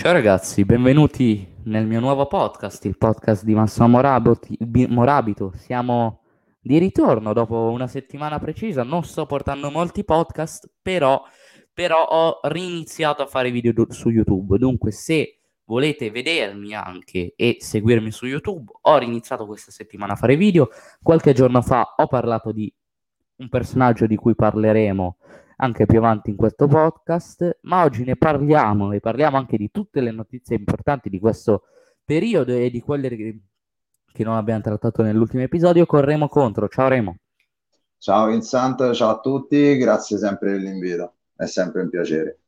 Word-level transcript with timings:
Ciao 0.00 0.12
ragazzi, 0.12 0.64
benvenuti 0.64 1.46
nel 1.64 1.86
mio 1.86 2.00
nuovo 2.00 2.26
podcast, 2.26 2.86
il 2.86 2.96
podcast 2.96 3.44
di 3.44 3.52
Massimo 3.52 3.86
Morabito. 3.86 5.52
Siamo 5.54 6.22
di 6.58 6.78
ritorno 6.78 7.34
dopo 7.34 7.68
una 7.70 7.86
settimana 7.86 8.38
precisa, 8.38 8.82
non 8.82 9.04
sto 9.04 9.26
portando 9.26 9.70
molti 9.70 10.02
podcast, 10.02 10.70
però, 10.80 11.22
però 11.70 12.02
ho 12.02 12.40
riniziato 12.44 13.20
a 13.20 13.26
fare 13.26 13.50
video 13.50 13.74
su 13.90 14.08
YouTube, 14.08 14.56
dunque 14.56 14.90
se 14.90 15.40
volete 15.64 16.10
vedermi 16.10 16.72
anche 16.72 17.34
e 17.36 17.58
seguirmi 17.60 18.10
su 18.10 18.24
YouTube, 18.24 18.72
ho 18.80 18.96
riniziato 18.96 19.44
questa 19.44 19.70
settimana 19.70 20.14
a 20.14 20.16
fare 20.16 20.34
video, 20.34 20.70
qualche 21.02 21.34
giorno 21.34 21.60
fa 21.60 21.96
ho 21.98 22.06
parlato 22.06 22.52
di 22.52 22.72
un 23.36 23.50
personaggio 23.50 24.06
di 24.06 24.16
cui 24.16 24.34
parleremo 24.34 25.16
anche 25.62 25.84
più 25.84 25.98
avanti 25.98 26.30
in 26.30 26.36
questo 26.36 26.66
podcast, 26.66 27.58
ma 27.62 27.84
oggi 27.84 28.02
ne 28.02 28.16
parliamo 28.16 28.92
e 28.92 29.00
parliamo 29.00 29.36
anche 29.36 29.58
di 29.58 29.70
tutte 29.70 30.00
le 30.00 30.10
notizie 30.10 30.56
importanti 30.56 31.10
di 31.10 31.18
questo 31.18 31.64
periodo 32.02 32.54
e 32.54 32.70
di 32.70 32.80
quelle 32.80 33.08
che 33.08 34.24
non 34.24 34.36
abbiamo 34.36 34.62
trattato 34.62 35.02
nell'ultimo 35.02 35.42
episodio 35.42 35.84
con 35.84 36.00
Remo 36.00 36.28
Contro. 36.28 36.66
Ciao 36.68 36.88
Remo. 36.88 37.16
Ciao 37.98 38.28
Vincent, 38.28 38.92
ciao 38.92 39.10
a 39.10 39.20
tutti, 39.20 39.76
grazie 39.76 40.16
sempre 40.16 40.52
dell'invito, 40.52 41.16
è 41.36 41.44
sempre 41.44 41.82
un 41.82 41.90
piacere. 41.90 42.38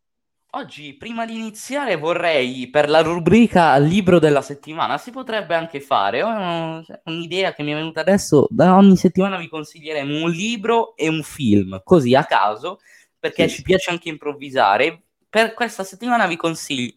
Oggi, 0.55 0.95
prima 0.95 1.25
di 1.25 1.35
iniziare, 1.35 1.97
vorrei 1.97 2.69
per 2.69 2.89
la 2.89 3.01
rubrica 3.01 3.79
libro 3.79 4.19
della 4.19 4.43
settimana, 4.43 4.99
si 4.99 5.11
potrebbe 5.11 5.55
anche 5.55 5.81
fare, 5.81 6.23
ho 6.23 6.85
un'idea 7.05 7.55
che 7.55 7.63
mi 7.63 7.73
è 7.73 7.75
venuta 7.75 8.01
adesso, 8.01 8.47
da 8.51 8.77
ogni 8.77 8.97
settimana 8.97 9.39
vi 9.39 9.49
consiglieremo 9.49 10.25
un 10.25 10.31
libro 10.31 10.95
e 10.95 11.09
un 11.09 11.23
film, 11.23 11.81
così 11.83 12.15
a 12.15 12.25
caso, 12.25 12.81
perché 13.23 13.47
sì. 13.47 13.57
ci 13.57 13.63
piace 13.63 13.91
anche 13.91 14.09
improvvisare. 14.09 15.01
Per 15.31 15.55
questa 15.55 15.85
settimana 15.85 16.27
vi 16.27 16.35
consiglio 16.35 16.95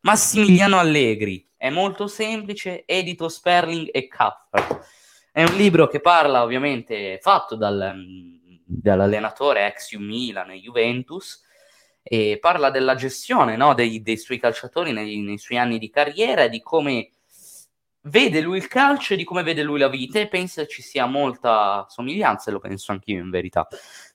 Massimiliano 0.00 0.78
Allegri, 0.78 1.46
è 1.54 1.68
molto 1.68 2.06
semplice, 2.06 2.86
edito 2.86 3.28
Sperling 3.28 3.90
e 3.92 4.08
Cuthbert. 4.08 4.86
È 5.30 5.44
un 5.44 5.54
libro 5.54 5.86
che 5.86 6.00
parla 6.00 6.42
ovviamente, 6.42 7.18
fatto 7.20 7.56
dal, 7.56 7.94
dall'allenatore 8.64 9.66
ex 9.66 9.94
Milan 9.96 10.52
e 10.52 10.60
Juventus, 10.60 11.44
e 12.02 12.38
parla 12.40 12.70
della 12.70 12.94
gestione 12.94 13.56
no, 13.56 13.74
dei, 13.74 14.00
dei, 14.00 14.16
suoi 14.16 14.38
calciatori 14.38 14.92
nei, 14.92 15.18
nei, 15.18 15.36
suoi 15.36 15.58
anni 15.58 15.78
di 15.78 15.90
carriera 15.90 16.44
e 16.44 16.48
di 16.48 16.62
come 16.62 17.10
vede 18.06 18.40
lui 18.40 18.58
il 18.58 18.68
calcio 18.68 19.14
e 19.14 19.16
di 19.16 19.24
come 19.24 19.42
vede 19.42 19.62
lui 19.62 19.78
la 19.78 19.88
vita 19.88 20.18
e 20.18 20.28
pensa 20.28 20.66
ci 20.66 20.82
sia 20.82 21.06
molta 21.06 21.86
somiglianza, 21.88 22.50
e 22.50 22.52
lo 22.52 22.58
penso 22.58 22.92
anch'io 22.92 23.20
in 23.20 23.30
verità. 23.30 23.66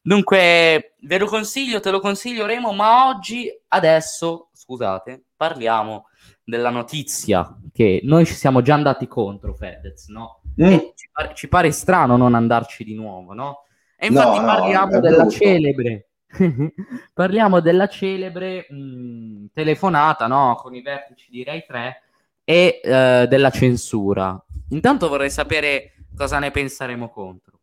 Dunque, 0.01 0.95
ve 0.99 1.17
lo 1.17 1.25
consiglio, 1.25 1.79
te 1.79 1.91
lo 1.91 1.99
consiglio 1.99 2.45
Remo, 2.45 2.73
ma 2.73 3.07
oggi, 3.07 3.49
adesso, 3.69 4.49
scusate, 4.53 5.23
parliamo 5.35 6.07
della 6.43 6.69
notizia 6.69 7.57
che 7.71 8.01
noi 8.03 8.25
ci 8.25 8.33
siamo 8.33 8.61
già 8.61 8.73
andati 8.73 9.07
contro 9.07 9.53
Fedez, 9.53 10.07
no? 10.07 10.41
Mm. 10.61 10.77
Ci 10.95 11.09
pare, 11.11 11.31
ci, 11.33 11.47
pare, 11.47 11.71
strano 11.71 12.17
non 12.17 12.35
andarci 12.35 12.83
di 12.83 12.95
nuovo, 12.95 13.33
no? 13.33 13.63
E 13.95 14.07
infatti 14.07 14.39
no, 14.39 14.45
parliamo 14.45 14.93
no, 14.93 14.99
della 14.99 15.29
celebre 15.29 16.07
parliamo 17.13 17.59
della 17.59 17.87
celebre 17.87 18.65
mh, 18.67 19.47
telefonata 19.53 20.27
no? 20.27 20.55
con 20.55 20.73
i 20.73 20.81
vertici 20.81 21.29
di 21.29 21.43
Rai 21.43 21.63
3 21.67 22.01
e 22.43 22.81
uh, 22.83 23.27
della 23.27 23.49
censura. 23.49 24.43
Intanto 24.69 25.07
vorrei 25.07 25.29
sapere 25.29 25.93
cosa 26.15 26.39
ne 26.39 26.51
penseremo 26.51 27.09
contro. 27.09 27.59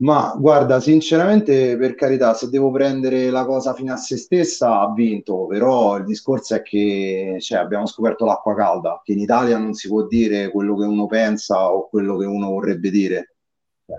Ma 0.00 0.34
guarda, 0.38 0.80
sinceramente, 0.80 1.76
per 1.76 1.94
carità, 1.94 2.32
se 2.32 2.48
devo 2.48 2.70
prendere 2.70 3.28
la 3.28 3.44
cosa 3.44 3.74
fino 3.74 3.92
a 3.92 3.96
se 3.96 4.16
stessa, 4.16 4.80
ha 4.80 4.92
vinto, 4.94 5.46
però 5.46 5.98
il 5.98 6.04
discorso 6.04 6.54
è 6.54 6.62
che 6.62 7.36
cioè, 7.38 7.58
abbiamo 7.58 7.84
scoperto 7.86 8.24
l'acqua 8.24 8.54
calda, 8.54 9.02
che 9.04 9.12
in 9.12 9.18
Italia 9.18 9.58
non 9.58 9.74
si 9.74 9.88
può 9.88 10.06
dire 10.06 10.50
quello 10.50 10.74
che 10.78 10.86
uno 10.86 11.06
pensa 11.06 11.70
o 11.70 11.86
quello 11.88 12.16
che 12.16 12.24
uno 12.24 12.48
vorrebbe 12.48 12.90
dire. 12.90 13.34
Cioè, 13.84 13.96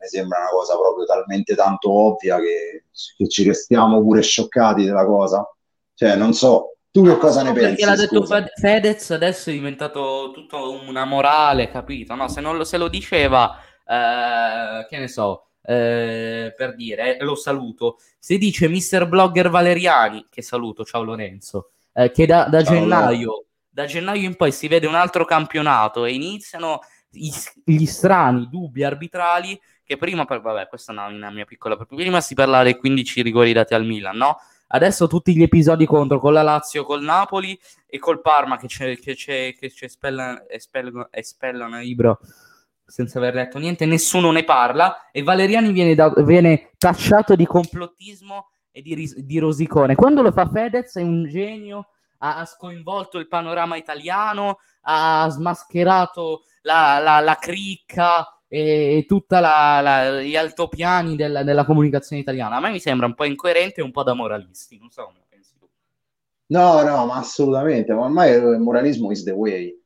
mi 0.00 0.08
sembra 0.08 0.38
una 0.40 0.48
cosa 0.50 0.76
proprio 0.76 1.04
talmente 1.04 1.54
tanto 1.54 1.92
ovvia 1.92 2.38
che, 2.38 2.86
che 3.16 3.28
ci 3.28 3.44
restiamo 3.44 4.00
pure 4.00 4.22
scioccati 4.22 4.84
della 4.84 5.06
cosa. 5.06 5.48
Cioè, 5.94 6.16
non 6.16 6.32
so, 6.32 6.75
tu 6.96 7.04
che 7.04 7.18
cosa 7.18 7.42
ne 7.42 7.52
pensi? 7.52 7.68
Perché 7.68 7.84
l'ha 7.84 7.94
detto 7.94 8.26
Fedez, 8.54 9.10
adesso 9.10 9.50
è 9.50 9.52
diventato 9.52 10.30
tutto 10.32 10.80
una 10.80 11.04
morale, 11.04 11.68
capito? 11.68 12.14
No, 12.14 12.26
se 12.28 12.40
non 12.40 12.56
lo, 12.56 12.64
se 12.64 12.78
lo 12.78 12.88
diceva, 12.88 13.58
eh, 13.86 14.86
che 14.88 14.98
ne 14.98 15.06
so, 15.06 15.48
eh, 15.62 16.54
per 16.56 16.74
dire, 16.74 17.18
eh, 17.18 17.22
lo 17.22 17.34
saluto. 17.34 17.98
Se 18.18 18.38
dice 18.38 18.68
Mister 18.68 19.06
Blogger 19.06 19.50
Valeriani, 19.50 20.26
che 20.30 20.40
saluto, 20.40 20.84
ciao 20.84 21.02
Lorenzo, 21.02 21.72
eh, 21.92 22.10
che 22.10 22.24
da, 22.24 22.44
da 22.44 22.62
gennaio, 22.62 23.44
da 23.68 23.84
gennaio 23.84 24.26
in 24.26 24.36
poi 24.36 24.50
si 24.50 24.66
vede 24.66 24.86
un 24.86 24.94
altro 24.94 25.26
campionato 25.26 26.06
e 26.06 26.14
iniziano 26.14 26.78
gli, 27.10 27.30
gli 27.62 27.84
strani 27.84 28.48
dubbi 28.48 28.84
arbitrali 28.84 29.60
che 29.84 29.98
prima, 29.98 30.24
per, 30.24 30.40
vabbè, 30.40 30.66
questa 30.66 30.92
è 30.92 30.94
una, 30.94 31.06
una 31.08 31.30
mia 31.30 31.44
piccola, 31.44 31.76
prima 31.76 32.22
si 32.22 32.34
parlava 32.34 32.64
dei 32.64 32.76
15 32.76 33.20
rigori 33.20 33.52
dati 33.52 33.74
al 33.74 33.84
Milan, 33.84 34.16
no? 34.16 34.38
Adesso 34.68 35.06
tutti 35.06 35.34
gli 35.34 35.42
episodi 35.42 35.86
contro 35.86 36.18
con 36.18 36.32
la 36.32 36.42
Lazio, 36.42 36.84
col 36.84 37.02
Napoli 37.02 37.58
e 37.86 37.98
col 37.98 38.20
Parma 38.20 38.56
che, 38.56 38.66
c'è, 38.66 38.98
che, 38.98 39.14
c'è, 39.14 39.54
che 39.54 39.70
ci 39.70 39.84
espellano, 39.84 40.44
espellano, 40.48 41.08
espellano 41.10 41.80
Ibro 41.80 42.18
senza 42.86 43.18
aver 43.18 43.34
letto 43.34 43.58
niente, 43.58 43.84
nessuno 43.84 44.30
ne 44.30 44.44
parla 44.44 45.10
e 45.10 45.22
Valeriani 45.22 45.72
viene, 45.72 45.94
da, 45.94 46.12
viene 46.18 46.70
tacciato 46.78 47.34
di 47.34 47.44
complottismo 47.44 48.50
e 48.70 48.80
di, 48.80 49.12
di, 49.16 49.38
rosicone. 49.38 49.94
Quando 49.96 50.22
lo 50.22 50.30
fa 50.30 50.48
Fedez 50.48 50.96
è 50.96 51.02
un 51.02 51.26
genio, 51.26 51.88
ha, 52.18 52.38
ha 52.38 52.44
sconvolto 52.44 53.18
il 53.18 53.26
panorama 53.26 53.76
italiano, 53.76 54.58
ha 54.82 55.26
smascherato 55.28 56.42
la, 56.62 56.98
la, 56.98 57.20
la 57.20 57.34
cricca, 57.36 58.35
e 58.48 59.04
tutti 59.08 59.34
gli 59.34 60.36
altopiani 60.36 61.16
della, 61.16 61.42
della, 61.42 61.64
comunicazione 61.64 62.22
italiana. 62.22 62.56
A 62.56 62.60
me 62.60 62.70
mi 62.70 62.80
sembra 62.80 63.06
un 63.06 63.14
po' 63.14 63.24
incoerente 63.24 63.80
e 63.80 63.84
un 63.84 63.90
po' 63.90 64.02
da 64.02 64.14
moralisti, 64.14 64.78
non 64.78 64.90
so 64.90 65.04
come 65.04 65.24
pensi 65.28 65.56
tu. 65.58 65.68
No, 66.46 66.82
no, 66.82 67.06
ma 67.06 67.16
assolutamente, 67.16 67.92
ma 67.92 68.02
ormai 68.02 68.32
il 68.32 68.60
moralismo 68.60 69.10
is 69.10 69.24
the 69.24 69.32
way. 69.32 69.76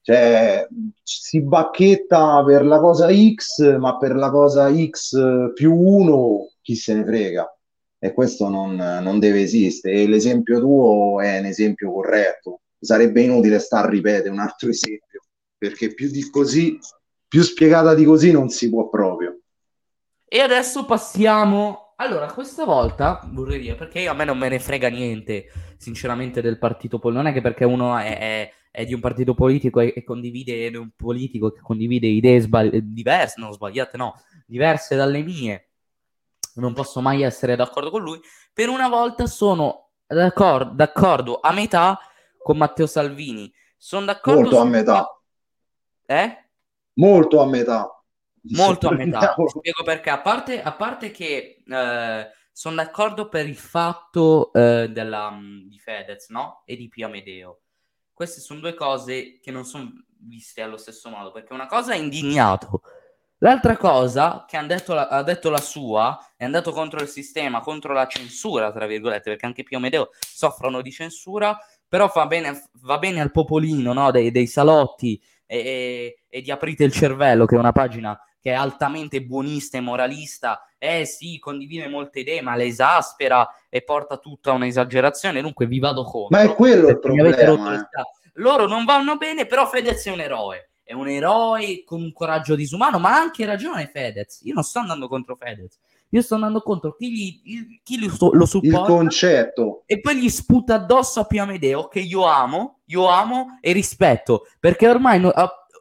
Cioè, 0.00 0.66
si 1.00 1.40
bacchetta 1.42 2.42
per 2.44 2.64
la 2.64 2.80
cosa 2.80 3.08
X, 3.08 3.76
ma 3.78 3.96
per 3.98 4.16
la 4.16 4.30
cosa 4.30 4.72
X 4.74 5.16
più 5.54 5.72
uno, 5.72 6.50
chi 6.60 6.74
se 6.74 6.94
ne 6.94 7.04
frega. 7.04 7.56
E 8.00 8.12
questo 8.12 8.48
non, 8.48 8.74
non 8.74 9.20
deve 9.20 9.42
esistere. 9.42 10.02
E 10.02 10.08
l'esempio 10.08 10.58
tuo 10.58 11.20
è 11.20 11.38
un 11.38 11.44
esempio 11.44 11.92
corretto. 11.92 12.62
Sarebbe 12.80 13.22
inutile 13.22 13.60
star 13.60 13.84
a 13.84 13.88
ripetere 13.88 14.30
un 14.30 14.40
altro 14.40 14.70
esempio, 14.70 15.20
perché 15.56 15.94
più 15.94 16.10
di 16.10 16.28
così 16.30 16.76
più 17.32 17.40
spiegata 17.40 17.94
di 17.94 18.04
così 18.04 18.30
non 18.30 18.50
si 18.50 18.68
può 18.68 18.90
proprio. 18.90 19.40
E 20.28 20.40
adesso 20.40 20.84
passiamo. 20.84 21.94
Allora, 21.96 22.30
questa 22.30 22.66
volta 22.66 23.26
vorrei 23.32 23.58
dire 23.58 23.74
perché 23.74 24.06
a 24.06 24.12
me 24.12 24.26
non 24.26 24.36
me 24.36 24.50
ne 24.50 24.58
frega 24.58 24.88
niente, 24.88 25.46
sinceramente, 25.78 26.42
del 26.42 26.58
partito 26.58 26.98
politico. 26.98 27.22
Non 27.22 27.32
è 27.32 27.34
che 27.34 27.40
perché 27.40 27.64
uno 27.64 27.96
è, 27.96 28.18
è, 28.18 28.52
è 28.70 28.84
di 28.84 28.92
un 28.92 29.00
partito 29.00 29.32
politico 29.32 29.80
e, 29.80 29.94
e, 29.96 30.04
condivide 30.04 30.76
un 30.76 30.90
politico 30.94 31.52
che 31.52 31.62
condivide 31.62 32.06
idee 32.06 32.38
sbagli- 32.38 32.80
diverse, 32.80 33.40
non 33.40 33.50
sbagliate, 33.54 33.96
no, 33.96 34.12
diverse 34.44 34.94
dalle 34.94 35.22
mie. 35.22 35.70
Non 36.56 36.74
posso 36.74 37.00
mai 37.00 37.22
essere 37.22 37.56
d'accordo 37.56 37.88
con 37.88 38.02
lui. 38.02 38.20
Per 38.52 38.68
una 38.68 38.90
volta 38.90 39.24
sono 39.24 39.92
d'accordo, 40.06 40.74
d'accordo 40.74 41.40
a 41.40 41.50
metà 41.52 41.98
con 42.36 42.58
Matteo 42.58 42.86
Salvini. 42.86 43.50
Sono 43.78 44.04
d'accordo. 44.04 44.40
Molto 44.42 44.56
su... 44.56 44.60
a 44.60 44.64
metà. 44.66 45.20
Eh? 46.04 46.41
Molto 46.94 47.40
a 47.40 47.46
metà. 47.46 48.02
Molto 48.50 48.88
a 48.88 48.92
metà. 48.92 49.34
Spiego 49.34 49.82
perché. 49.84 50.10
A 50.10 50.20
parte, 50.20 50.62
a 50.62 50.72
parte 50.72 51.10
che 51.10 51.62
eh, 51.66 52.30
sono 52.52 52.74
d'accordo 52.74 53.28
per 53.28 53.46
il 53.46 53.56
fatto 53.56 54.52
eh, 54.52 54.88
della, 54.90 55.30
mm, 55.30 55.68
di 55.68 55.78
Fedez 55.78 56.28
no? 56.28 56.62
e 56.66 56.76
di 56.76 56.88
Pio 56.88 57.06
Amedeo. 57.06 57.60
Queste 58.12 58.40
sono 58.40 58.60
due 58.60 58.74
cose 58.74 59.40
che 59.40 59.50
non 59.50 59.64
sono 59.64 59.90
viste 60.24 60.62
allo 60.62 60.76
stesso 60.76 61.08
modo, 61.08 61.32
perché 61.32 61.52
una 61.52 61.66
cosa 61.66 61.92
è 61.92 61.96
indignato, 61.96 62.82
l'altra 63.38 63.76
cosa 63.76 64.44
che 64.46 64.64
detto 64.66 64.94
la, 64.94 65.08
ha 65.08 65.22
detto 65.22 65.50
la 65.50 65.60
sua 65.60 66.32
è 66.36 66.44
andato 66.44 66.72
contro 66.72 67.00
il 67.00 67.08
sistema, 67.08 67.60
contro 67.60 67.92
la 67.92 68.06
censura, 68.06 68.70
tra 68.70 68.86
virgolette, 68.86 69.30
perché 69.30 69.46
anche 69.46 69.62
Pio 69.64 69.78
Amedeo 69.78 70.10
soffrono 70.20 70.82
di 70.82 70.92
censura, 70.92 71.58
però 71.88 72.10
va 72.14 72.26
bene, 72.26 72.70
va 72.82 72.98
bene 72.98 73.20
al 73.20 73.30
popolino 73.30 73.92
no? 73.92 74.10
dei, 74.10 74.30
dei 74.30 74.46
salotti 74.46 75.20
e, 75.60 76.18
e, 76.28 76.40
di 76.40 76.50
Aprite 76.50 76.84
il 76.84 76.92
cervello, 76.92 77.44
che 77.44 77.56
è 77.56 77.58
una 77.58 77.72
pagina 77.72 78.18
che 78.40 78.50
è 78.50 78.54
altamente 78.54 79.22
buonista 79.22 79.76
e 79.76 79.80
moralista, 79.80 80.66
eh 80.78 81.04
sì, 81.04 81.38
condivide 81.38 81.86
molte 81.86 82.20
idee, 82.20 82.42
ma 82.42 82.56
le 82.56 82.64
esaspera 82.64 83.48
e 83.68 83.82
porta 83.82 84.16
tutta 84.16 84.50
a 84.50 84.54
un'esagerazione, 84.54 85.42
dunque 85.42 85.66
vi 85.66 85.78
vado 85.78 86.02
contro. 86.02 86.36
Ma 86.36 86.42
è 86.42 86.52
quello 86.54 86.88
il 86.88 86.98
problema. 86.98 87.78
Eh. 87.78 87.86
Loro 88.34 88.66
non 88.66 88.84
vanno 88.84 89.16
bene, 89.16 89.46
però 89.46 89.68
Fedez 89.68 90.04
è 90.06 90.10
un 90.10 90.20
eroe. 90.20 90.70
È 90.82 90.92
un 90.92 91.06
eroe 91.06 91.84
con 91.84 92.02
un 92.02 92.12
coraggio 92.12 92.56
disumano, 92.56 92.98
ma 92.98 93.10
ha 93.10 93.20
anche 93.20 93.44
ragione 93.44 93.86
Fedez. 93.86 94.40
Io 94.42 94.54
non 94.54 94.64
sto 94.64 94.80
andando 94.80 95.06
contro 95.06 95.36
Fedez. 95.36 95.78
Io 96.14 96.20
sto 96.20 96.34
andando 96.34 96.60
contro 96.60 96.94
chi, 96.94 97.10
gli, 97.10 97.80
chi 97.82 97.98
lo, 97.98 98.32
lo 98.32 98.44
supporta. 98.44 98.80
Il 98.80 98.86
concetto. 98.86 99.82
E 99.86 100.00
poi 100.00 100.20
gli 100.20 100.28
sputa 100.28 100.74
addosso 100.74 101.20
a 101.20 101.24
Pio 101.24 101.42
Amedeo, 101.42 101.88
che 101.88 102.00
io 102.00 102.26
amo, 102.26 102.80
io 102.86 103.08
amo 103.08 103.58
e 103.62 103.72
rispetto, 103.72 104.46
perché 104.60 104.88
ormai 104.88 105.20
no, 105.20 105.32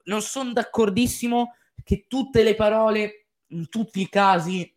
non 0.06 0.22
sono 0.22 0.54
d'accordissimo 0.54 1.56
che 1.84 2.06
tutte 2.08 2.44
le 2.44 2.56
parole, 2.56 3.28
in 3.48 3.68
tutti 3.68 4.00
i 4.00 4.08
casi, 4.08 4.74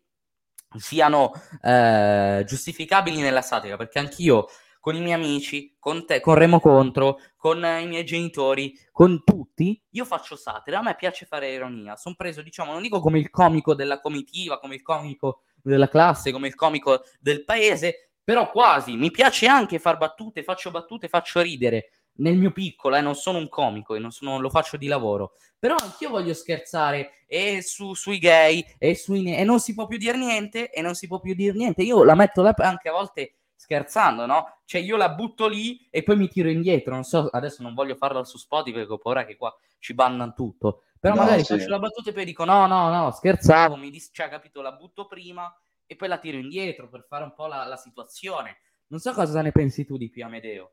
siano 0.77 1.31
eh, 1.61 2.43
giustificabili 2.45 3.21
nella 3.21 3.41
satira, 3.41 3.77
perché 3.77 3.99
anch'io 3.99 4.47
con 4.85 4.95
i 4.95 5.01
miei 5.01 5.15
amici, 5.15 5.75
con 5.79 6.05
te, 6.05 6.19
con 6.19 6.35
Remo 6.35 6.59
Contro, 6.59 7.17
con 7.37 7.65
eh, 7.65 7.81
i 7.81 7.87
miei 7.87 8.05
genitori, 8.05 8.77
con 8.91 9.23
tutti, 9.23 9.81
io 9.89 10.05
faccio 10.05 10.35
satira, 10.35 10.77
a 10.77 10.83
me 10.83 10.93
piace 10.95 11.25
fare 11.25 11.51
ironia, 11.51 11.95
sono 11.95 12.13
preso, 12.13 12.43
diciamo, 12.43 12.71
non 12.71 12.83
dico 12.83 12.99
come 12.99 13.17
il 13.17 13.31
comico 13.31 13.73
della 13.73 13.99
comitiva, 13.99 14.59
come 14.59 14.75
il 14.75 14.83
comico 14.83 15.41
della 15.63 15.89
classe, 15.89 16.31
come 16.31 16.45
il 16.45 16.53
comico 16.53 17.01
del 17.19 17.43
paese, 17.45 18.11
però 18.23 18.51
quasi, 18.51 18.95
mi 18.95 19.09
piace 19.09 19.47
anche 19.47 19.79
far 19.79 19.97
battute, 19.97 20.43
faccio 20.43 20.69
battute, 20.69 21.07
faccio 21.07 21.41
ridere, 21.41 21.89
nel 22.17 22.37
mio 22.37 22.51
piccolo, 22.51 22.95
eh, 22.95 23.01
non 23.01 23.15
sono 23.15 23.39
un 23.39 23.49
comico 23.49 23.95
e 23.95 23.99
non, 23.99 24.11
lo 24.39 24.49
faccio 24.51 24.77
di 24.77 24.85
lavoro, 24.85 25.33
però 25.57 25.73
anch'io 25.81 26.11
voglio 26.11 26.35
scherzare. 26.35 27.23
E 27.25 27.63
su, 27.63 27.95
sui 27.95 28.19
gay 28.19 28.63
e, 28.77 28.93
sui 28.93 29.23
ne- 29.23 29.39
e 29.39 29.43
non 29.43 29.59
si 29.59 29.73
può 29.73 29.87
più 29.87 29.97
dire 29.97 30.15
niente 30.15 30.69
e 30.69 30.81
non 30.83 30.93
si 30.93 31.07
può 31.07 31.19
più 31.19 31.33
dire 31.33 31.57
niente. 31.57 31.81
Io 31.81 32.03
la 32.03 32.13
metto 32.13 32.43
là 32.43 32.53
anche 32.55 32.87
a 32.87 32.91
volte 32.91 33.33
scherzando, 33.55 34.25
no? 34.25 34.59
Cioè 34.65 34.81
io 34.81 34.97
la 34.97 35.09
butto 35.09 35.47
lì 35.47 35.87
e 35.89 36.03
poi 36.03 36.17
mi 36.17 36.27
tiro 36.27 36.49
indietro, 36.49 36.93
non 36.93 37.03
so, 37.03 37.27
adesso 37.31 37.63
non 37.63 37.73
voglio 37.73 37.95
farlo 37.95 38.23
su 38.23 38.37
Spotify 38.37 38.77
perché 38.77 38.93
ho 38.93 38.97
paura 38.97 39.25
che 39.25 39.37
qua 39.37 39.55
ci 39.79 39.93
bannano 39.93 40.33
tutto, 40.33 40.83
però 40.99 41.15
no, 41.15 41.21
magari 41.21 41.43
sì. 41.43 41.57
faccio 41.57 41.69
la 41.69 41.79
battuta 41.79 42.09
e 42.09 42.13
poi 42.13 42.25
dico 42.25 42.43
no, 42.45 42.67
no, 42.67 42.89
no, 42.89 43.11
scherzavo, 43.11 43.75
mi 43.75 43.89
dis- 43.89 44.09
cioè 44.11 44.29
capito, 44.29 44.61
la 44.61 44.73
butto 44.73 45.07
prima 45.07 45.53
e 45.85 45.95
poi 45.95 46.07
la 46.07 46.17
tiro 46.17 46.37
indietro 46.37 46.89
per 46.89 47.05
fare 47.07 47.23
un 47.23 47.33
po' 47.33 47.47
la, 47.47 47.65
la 47.65 47.77
situazione. 47.77 48.57
Non 48.87 48.99
so 48.99 49.13
cosa 49.13 49.41
ne 49.41 49.51
pensi 49.51 49.85
tu 49.85 49.97
di 49.97 50.09
Pio 50.09 50.25
Amedeo. 50.25 50.71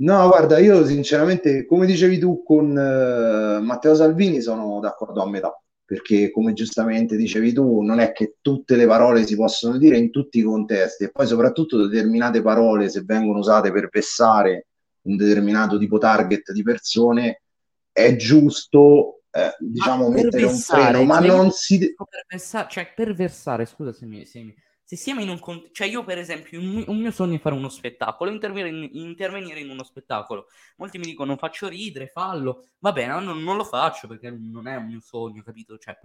No, 0.00 0.28
guarda, 0.28 0.58
io 0.58 0.84
sinceramente, 0.86 1.66
come 1.66 1.84
dicevi 1.84 2.18
tu 2.18 2.42
con 2.44 2.70
uh, 2.70 3.60
Matteo 3.60 3.94
Salvini, 3.94 4.40
sono 4.40 4.78
d'accordo 4.80 5.22
a 5.22 5.28
metà, 5.28 5.60
perché 5.88 6.30
come 6.30 6.52
giustamente 6.52 7.16
dicevi 7.16 7.54
tu, 7.54 7.80
non 7.80 7.98
è 7.98 8.12
che 8.12 8.34
tutte 8.42 8.76
le 8.76 8.86
parole 8.86 9.24
si 9.24 9.34
possono 9.36 9.78
dire 9.78 9.96
in 9.96 10.10
tutti 10.10 10.38
i 10.38 10.42
contesti. 10.42 11.04
E 11.04 11.10
poi 11.10 11.26
soprattutto 11.26 11.86
determinate 11.86 12.42
parole, 12.42 12.90
se 12.90 13.04
vengono 13.06 13.38
usate 13.38 13.72
per 13.72 13.88
vessare 13.90 14.66
un 15.04 15.16
determinato 15.16 15.78
tipo 15.78 15.96
target 15.96 16.52
di 16.52 16.62
persone, 16.62 17.40
è 17.90 18.14
giusto, 18.16 19.22
eh, 19.30 19.54
diciamo, 19.60 20.10
mettere 20.10 20.42
vessare, 20.42 20.82
un 20.82 20.92
freno, 20.92 21.04
ma 21.04 21.20
non 21.20 21.50
si... 21.52 21.78
Per 21.78 22.26
versare, 22.28 22.68
cioè, 22.68 22.92
per 22.94 23.14
versare, 23.14 23.64
scusa 23.64 23.90
se 23.94 24.04
mi... 24.04 24.26
Se 24.26 24.42
mi 24.42 24.54
se 24.88 24.96
siamo 24.96 25.20
in 25.20 25.28
un 25.28 25.38
contesto, 25.38 25.74
cioè 25.74 25.86
io 25.86 26.02
per 26.02 26.16
esempio, 26.16 26.58
un, 26.58 26.82
un, 26.86 26.96
mio 26.96 27.10
sogno 27.10 27.36
è 27.36 27.38
fare 27.38 27.54
uno 27.54 27.68
spettacolo, 27.68 28.30
intervenire 28.30 28.70
in, 28.70 28.88
intervenire 28.92 29.60
in 29.60 29.68
uno 29.68 29.84
spettacolo. 29.84 30.46
Molti 30.76 30.96
mi 30.96 31.04
dicono 31.04 31.36
faccio 31.36 31.68
ridere, 31.68 32.06
fallo. 32.06 32.68
Va 32.78 32.92
bene, 32.92 33.20
non, 33.20 33.42
non, 33.42 33.58
lo 33.58 33.64
faccio 33.64 34.08
perché 34.08 34.30
non 34.30 34.66
è 34.66 34.76
un 34.76 34.86
mio 34.86 35.00
sogno, 35.00 35.42
capito? 35.42 35.76
Cioè, 35.76 35.98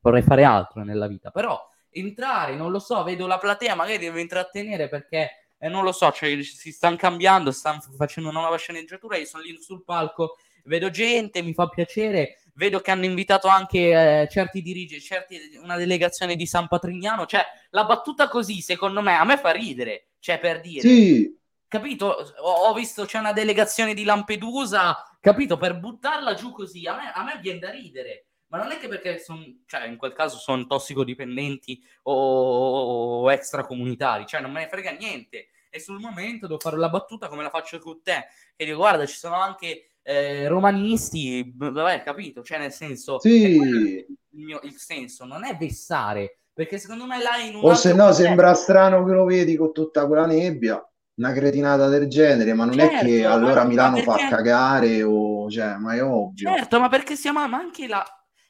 vorrei 0.00 0.22
fare 0.22 0.44
altro 0.44 0.84
nella 0.84 1.08
vita. 1.08 1.32
Però 1.32 1.68
entrare, 1.90 2.54
non 2.54 2.70
lo 2.70 2.78
so, 2.78 3.02
vedo 3.02 3.26
la 3.26 3.38
platea, 3.38 3.74
magari 3.74 3.98
devo 3.98 4.20
intrattenere 4.20 4.88
perché 4.88 5.48
eh, 5.58 5.68
non 5.68 5.82
lo 5.82 5.90
so, 5.90 6.12
cioè, 6.12 6.40
si 6.40 6.70
stanno 6.70 6.94
cambiando, 6.94 7.50
stanno 7.50 7.80
facendo 7.96 8.30
una 8.30 8.38
nuova 8.38 8.56
sceneggiatura, 8.56 9.16
io 9.16 9.26
sono 9.26 9.42
lì 9.42 9.60
sul 9.60 9.82
palco, 9.82 10.36
vedo 10.62 10.90
gente, 10.90 11.42
mi 11.42 11.54
fa 11.54 11.66
piacere, 11.66 12.38
vedo 12.58 12.80
che 12.80 12.90
hanno 12.90 13.04
invitato 13.04 13.46
anche 13.46 14.22
eh, 14.22 14.28
certi 14.28 14.60
dirigenti, 14.60 15.04
certi, 15.04 15.56
una 15.62 15.76
delegazione 15.76 16.34
di 16.34 16.44
San 16.44 16.66
Patrignano, 16.66 17.24
cioè 17.24 17.44
la 17.70 17.84
battuta 17.84 18.28
così, 18.28 18.60
secondo 18.60 19.00
me, 19.00 19.14
a 19.14 19.24
me 19.24 19.38
fa 19.38 19.52
ridere, 19.52 20.08
cioè 20.18 20.38
per 20.38 20.60
dire... 20.60 20.80
Sì. 20.80 21.36
Capito? 21.68 22.06
Ho, 22.40 22.50
ho 22.50 22.72
visto 22.72 23.04
c'è 23.04 23.18
una 23.18 23.32
delegazione 23.32 23.94
di 23.94 24.02
Lampedusa, 24.02 25.16
capito? 25.20 25.56
Per 25.56 25.78
buttarla 25.78 26.34
giù 26.34 26.50
così, 26.50 26.86
a 26.86 26.96
me, 26.96 27.12
a 27.12 27.22
me 27.22 27.38
viene 27.40 27.58
da 27.60 27.70
ridere. 27.70 28.24
Ma 28.48 28.56
non 28.56 28.72
è 28.72 28.78
che 28.78 28.88
perché 28.88 29.18
sono, 29.18 29.44
cioè 29.66 29.86
in 29.86 29.98
quel 29.98 30.14
caso 30.14 30.38
sono 30.38 30.66
tossicodipendenti 30.66 31.80
o, 32.04 33.22
o 33.22 33.30
extracomunitari, 33.30 34.26
cioè 34.26 34.40
non 34.40 34.50
me 34.50 34.62
ne 34.62 34.68
frega 34.68 34.92
niente. 34.92 35.48
E 35.70 35.78
sul 35.78 36.00
momento 36.00 36.46
devo 36.46 36.58
fare 36.58 36.78
la 36.78 36.88
battuta 36.88 37.28
come 37.28 37.42
la 37.42 37.50
faccio 37.50 37.78
con 37.78 38.02
te, 38.02 38.28
e 38.56 38.64
dico 38.64 38.78
guarda 38.78 39.04
ci 39.04 39.16
sono 39.16 39.34
anche 39.34 39.87
eh, 40.02 40.48
romanisti, 40.48 41.52
vabbè, 41.54 42.02
capito? 42.02 42.42
Cioè, 42.42 42.58
nel 42.58 42.72
senso, 42.72 43.18
sì. 43.20 43.56
il, 43.56 44.06
mio, 44.30 44.60
il 44.62 44.76
senso 44.76 45.24
non 45.24 45.44
è 45.44 45.56
vessare, 45.56 46.40
perché 46.52 46.78
secondo 46.78 47.06
me 47.06 47.22
là 47.22 47.36
in 47.36 47.56
un 47.56 47.64
O 47.64 47.74
se 47.74 47.90
no 47.90 48.04
contesto... 48.04 48.22
sembra 48.22 48.54
strano 48.54 49.04
che 49.04 49.12
lo 49.12 49.24
vedi 49.24 49.56
con 49.56 49.72
tutta 49.72 50.06
quella 50.06 50.26
nebbia, 50.26 50.82
una 51.14 51.32
cretinata 51.32 51.88
del 51.88 52.08
genere, 52.08 52.54
ma 52.54 52.64
non 52.64 52.74
certo, 52.74 52.94
è 52.96 53.00
che 53.00 53.24
allora 53.24 53.62
ma, 53.62 53.68
Milano 53.68 53.96
perché... 53.96 54.10
fa 54.10 54.28
cagare 54.28 55.02
o 55.02 55.50
cioè, 55.50 55.76
ma 55.76 55.94
è 55.94 56.02
ovvio. 56.02 56.48
Certo, 56.48 56.80
ma 56.80 56.88
perché 56.88 57.16
siamo 57.16 57.46
ma 57.46 57.58
anche 57.58 57.86
la, 57.86 58.04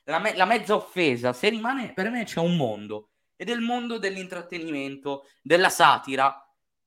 la, 0.05 0.19
me, 0.19 0.37
la 0.37 0.45
mezza 0.45 0.75
offesa, 0.75 1.33
se 1.33 1.49
rimane 1.49 1.93
per 1.93 2.11
me 2.11 2.25
c'è 2.25 2.41
un 2.41 2.57
mondo 2.57 3.11
ed 3.37 3.49
è 3.49 3.53
il 3.53 3.61
mondo 3.61 3.99
dell'intrattenimento, 3.99 5.25
della 5.43 5.69
satira. 5.69 6.43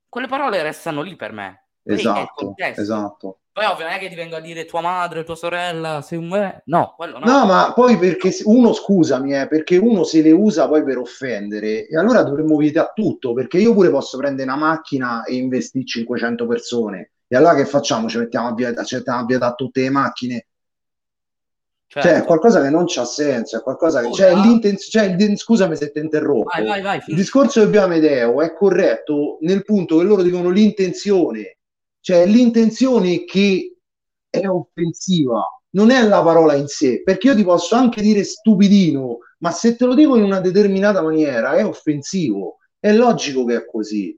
Quelle 0.07 0.27
parole 0.27 0.61
restano 0.61 1.01
lì 1.01 1.15
per 1.15 1.31
me. 1.31 1.67
Esatto, 1.83 2.53
esatto. 2.57 3.40
Poi 3.53 3.65
ovvio 3.65 3.83
non 3.83 3.93
è 3.93 3.99
che 3.99 4.07
ti 4.07 4.15
vengo 4.15 4.37
a 4.37 4.39
dire 4.39 4.63
tua 4.63 4.79
madre, 4.79 5.23
tua 5.23 5.35
sorella, 5.35 6.01
sei 6.01 6.17
un... 6.17 6.61
No, 6.65 6.93
quello 6.95 7.19
no. 7.19 7.25
No, 7.25 7.45
ma 7.45 7.73
poi 7.73 7.97
perché 7.97 8.33
uno, 8.45 8.71
scusami, 8.71 9.37
eh, 9.37 9.47
perché 9.47 9.75
uno 9.75 10.05
se 10.05 10.21
le 10.21 10.31
usa 10.31 10.69
poi 10.69 10.83
per 10.83 10.97
offendere 10.97 11.85
e 11.87 11.97
allora 11.97 12.23
dovremmo 12.23 12.55
vietare 12.55 12.91
tutto, 12.95 13.33
perché 13.33 13.57
io 13.57 13.73
pure 13.73 13.89
posso 13.89 14.17
prendere 14.17 14.49
una 14.49 14.57
macchina 14.57 15.23
e 15.25 15.35
investire 15.35 15.83
500 15.85 16.47
persone 16.47 17.11
e 17.27 17.37
allora 17.37 17.55
che 17.55 17.65
facciamo? 17.65 18.09
Ci 18.09 18.17
mettiamo 18.17 18.49
a 18.49 18.53
vietare, 18.53 18.85
ci 18.85 18.95
mettiamo 18.95 19.19
a 19.19 19.25
vietare 19.25 19.53
tutte 19.55 19.81
le 19.81 19.89
macchine? 19.89 20.47
Certo. 21.87 22.07
Cioè, 22.07 22.17
è 22.17 22.23
qualcosa 22.25 22.61
che 22.61 22.69
non 22.69 22.83
c'ha 22.87 23.05
senso, 23.05 23.57
è 23.57 23.61
qualcosa 23.61 24.01
che... 24.01 24.07
Oh, 24.07 24.13
cioè, 24.13 24.33
cioè, 24.77 25.35
scusami 25.37 25.77
se 25.77 25.91
ti 25.91 25.99
interrompo. 25.99 26.49
Vai, 26.53 26.65
vai, 26.65 26.81
vai, 26.81 27.01
il 27.05 27.15
discorso 27.15 27.65
di 27.65 27.77
Amedeo 27.77 28.41
è 28.41 28.53
corretto 28.53 29.37
nel 29.41 29.63
punto 29.63 29.97
che 29.97 30.03
loro 30.03 30.23
dicono 30.23 30.49
l'intenzione 30.49 31.59
cioè 32.01 32.25
l'intenzione 32.25 33.23
che 33.23 33.77
è 34.29 34.47
offensiva, 34.47 35.45
non 35.71 35.91
è 35.91 36.05
la 36.05 36.21
parola 36.21 36.55
in 36.55 36.67
sé, 36.67 37.01
perché 37.03 37.27
io 37.27 37.35
ti 37.35 37.43
posso 37.43 37.75
anche 37.75 38.01
dire 38.01 38.23
stupidino, 38.23 39.19
ma 39.39 39.51
se 39.51 39.75
te 39.75 39.85
lo 39.85 39.93
dico 39.93 40.17
in 40.17 40.23
una 40.23 40.39
determinata 40.39 41.01
maniera 41.01 41.53
è 41.53 41.65
offensivo, 41.65 42.57
è 42.79 42.91
logico 42.91 43.45
che 43.45 43.55
è 43.55 43.65
così. 43.65 44.17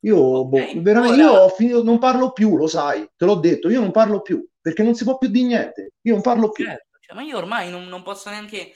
Io, 0.00 0.18
okay, 0.18 0.74
boh, 0.74 0.82
veramente, 0.82 1.22
ora... 1.22 1.32
io 1.32 1.40
ho 1.40 1.48
finito, 1.48 1.82
non 1.82 1.98
parlo 1.98 2.32
più, 2.32 2.56
lo 2.56 2.68
sai, 2.68 3.08
te 3.16 3.24
l'ho 3.24 3.34
detto, 3.36 3.68
io 3.68 3.80
non 3.80 3.90
parlo 3.90 4.22
più, 4.22 4.46
perché 4.60 4.82
non 4.82 4.94
si 4.94 5.04
può 5.04 5.18
più 5.18 5.28
di 5.28 5.44
niente, 5.44 5.94
io 6.02 6.12
non 6.12 6.22
parlo 6.22 6.50
più. 6.50 6.64
Certo, 6.64 6.98
cioè, 7.00 7.16
ma 7.16 7.22
io 7.22 7.36
ormai 7.36 7.70
non, 7.70 7.86
non 7.86 8.02
posso 8.02 8.30
neanche... 8.30 8.72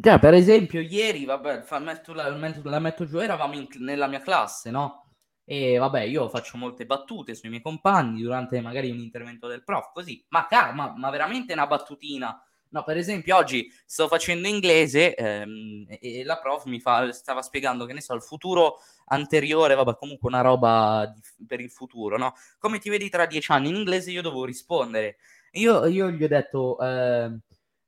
Cioè, 0.00 0.18
per 0.18 0.34
esempio, 0.34 0.80
ieri, 0.80 1.24
vabbè, 1.24 1.62
fa, 1.62 1.78
metto 1.78 2.12
la, 2.12 2.28
la 2.28 2.78
metto 2.78 3.04
giù, 3.04 3.18
eravamo 3.18 3.54
in, 3.54 3.66
nella 3.78 4.06
mia 4.06 4.20
classe, 4.20 4.70
no? 4.70 5.07
E 5.50 5.78
vabbè, 5.78 6.02
io 6.02 6.28
faccio 6.28 6.58
molte 6.58 6.84
battute 6.84 7.34
sui 7.34 7.48
miei 7.48 7.62
compagni 7.62 8.20
durante 8.20 8.60
magari 8.60 8.90
un 8.90 8.98
intervento 8.98 9.46
del 9.48 9.64
prof, 9.64 9.92
così, 9.94 10.22
ma, 10.28 10.46
car- 10.46 10.74
ma, 10.74 10.92
ma 10.94 11.08
veramente 11.08 11.54
una 11.54 11.66
battutina. 11.66 12.38
No, 12.70 12.84
per 12.84 12.98
esempio, 12.98 13.34
oggi 13.34 13.72
sto 13.86 14.08
facendo 14.08 14.46
inglese 14.46 15.14
ehm, 15.14 15.86
e 15.88 16.22
la 16.22 16.38
prof 16.38 16.66
mi 16.66 16.80
fa, 16.80 17.10
stava 17.12 17.40
spiegando 17.40 17.86
che 17.86 17.94
ne 17.94 18.02
so, 18.02 18.12
il 18.12 18.20
futuro 18.20 18.76
anteriore, 19.06 19.74
vabbè, 19.74 19.96
comunque 19.96 20.28
una 20.28 20.42
roba 20.42 21.10
di, 21.14 21.46
per 21.46 21.60
il 21.60 21.70
futuro, 21.70 22.18
no? 22.18 22.34
Come 22.58 22.78
ti 22.78 22.90
vedi 22.90 23.08
tra 23.08 23.24
dieci 23.24 23.50
anni? 23.50 23.70
In 23.70 23.76
inglese 23.76 24.10
io 24.10 24.20
dovevo 24.20 24.44
rispondere. 24.44 25.16
Io, 25.52 25.86
io 25.86 26.10
gli 26.10 26.22
ho 26.24 26.28
detto, 26.28 26.78
eh, 26.78 27.38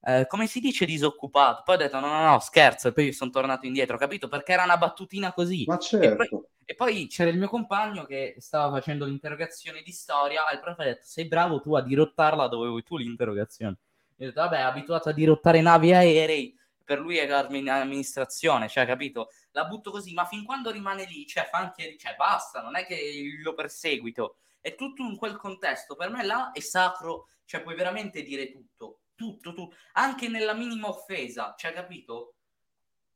eh, 0.02 0.26
come 0.26 0.46
si 0.46 0.60
dice 0.60 0.86
disoccupato? 0.86 1.60
Poi 1.62 1.74
ho 1.74 1.78
detto, 1.78 2.00
no, 2.00 2.06
no, 2.06 2.24
no, 2.24 2.38
scherzo, 2.40 2.88
e 2.88 2.92
poi 2.94 3.12
sono 3.12 3.30
tornato 3.30 3.66
indietro, 3.66 3.98
capito? 3.98 4.28
Perché 4.28 4.52
era 4.52 4.64
una 4.64 4.78
battutina 4.78 5.32
così. 5.34 5.66
Ma 5.66 5.78
certo. 5.78 6.49
E 6.70 6.76
poi, 6.76 7.02
e 7.02 7.06
c'era 7.08 7.30
il 7.30 7.36
mio 7.36 7.48
compagno 7.48 8.04
che 8.04 8.36
stava 8.38 8.70
facendo 8.70 9.04
l'interrogazione 9.04 9.82
di 9.82 9.90
storia 9.90 10.48
e 10.48 10.54
il 10.54 10.60
prof 10.60 10.78
ha 10.78 10.84
detto 10.84 11.02
sei 11.02 11.24
bravo 11.24 11.60
tu 11.60 11.74
a 11.74 11.82
dirottarla 11.82 12.46
dove 12.46 12.68
vuoi 12.68 12.84
tu 12.84 12.96
l'interrogazione. 12.96 13.76
Io 14.18 14.26
ho 14.26 14.28
detto 14.28 14.40
vabbè, 14.40 14.60
abituato 14.60 15.08
a 15.08 15.12
dirottare 15.12 15.60
navi 15.62 15.92
aerei, 15.92 16.56
per 16.84 17.00
lui 17.00 17.16
è 17.16 17.28
amministrazione, 17.28 18.68
cioè 18.68 18.86
capito? 18.86 19.30
La 19.50 19.64
butto 19.64 19.90
così, 19.90 20.12
ma 20.12 20.24
fin 20.26 20.44
quando 20.44 20.70
rimane 20.70 21.06
lì, 21.06 21.26
cioè 21.26 21.48
fa 21.50 21.58
anche, 21.58 21.96
cioè 21.98 22.14
basta, 22.14 22.62
non 22.62 22.76
è 22.76 22.86
che 22.86 23.36
lo 23.42 23.54
perseguito. 23.54 24.36
È 24.60 24.76
tutto 24.76 25.02
in 25.02 25.16
quel 25.16 25.38
contesto, 25.38 25.96
per 25.96 26.10
me 26.10 26.24
là 26.24 26.52
è 26.52 26.60
sacro, 26.60 27.30
cioè 27.46 27.62
puoi 27.62 27.74
veramente 27.74 28.22
dire 28.22 28.52
tutto, 28.52 29.00
tutto, 29.16 29.54
tutto, 29.54 29.74
anche 29.94 30.28
nella 30.28 30.54
minima 30.54 30.86
offesa, 30.86 31.52
cioè 31.58 31.72
capito? 31.72 32.34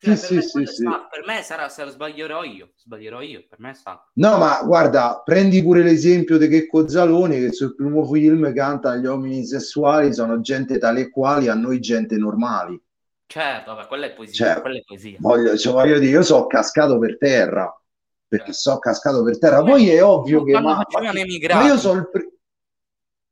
Cioè, 0.05 0.17
sì, 0.17 0.35
per, 0.35 0.43
sì, 0.43 0.59
me 0.59 0.67
sì, 0.67 0.75
sì. 0.75 0.85
per 0.85 1.25
me 1.27 1.43
sarà, 1.43 1.69
sarà, 1.69 1.91
sbaglierò 1.91 2.45
io, 2.45 2.73
sbaglierò 2.77 3.23
io, 3.23 3.45
per 3.49 3.59
me 3.59 3.75
sa. 3.75 4.07
No, 4.15 4.37
ma 4.37 4.63
guarda, 4.63 5.23
prendi 5.25 5.63
pure 5.63 5.83
l'esempio 5.83 6.37
di 6.37 6.49
Checco 6.49 6.87
Zaloni 6.87 7.39
che 7.41 7.53
sul 7.53 7.75
primo 7.75 8.05
film 8.07 8.53
canta 8.53 8.97
gli 8.97 9.07
uomini 9.07 9.45
sessuali 9.47 10.13
sono 10.13 10.41
gente 10.41 10.77
tale 10.79 11.01
e 11.01 11.11
quali, 11.11 11.49
a 11.49 11.55
noi 11.55 11.81
gente 11.81 12.17
normali. 12.17 12.79
Certo, 13.27 13.75
vabbè, 13.75 13.89
quella 13.89 14.07
è 14.07 14.13
poesia. 14.13 14.53
Cioè, 14.53 14.61
quella 14.61 14.77
è 14.77 14.83
poesia. 14.85 15.17
voglio, 15.21 15.57
cioè, 15.57 15.73
voglio 15.73 15.99
dire, 15.99 16.13
io 16.13 16.23
sono 16.23 16.47
cascato 16.47 16.99
per 16.99 17.17
terra, 17.17 17.83
perché 18.29 18.53
Certo. 18.53 18.71
so 18.71 18.79
cascato 18.79 19.23
per 19.25 19.39
terra. 19.39 19.63
Poi 19.63 19.89
è 19.89 20.05
ovvio 20.05 20.41
come 20.41 20.53
che... 20.53 20.61
Ma, 20.61 20.87
ma, 20.89 21.13
ma 21.55 21.67
io 21.67 21.79
sono 21.79 22.01
il 22.01 22.11
primo... 22.11 22.33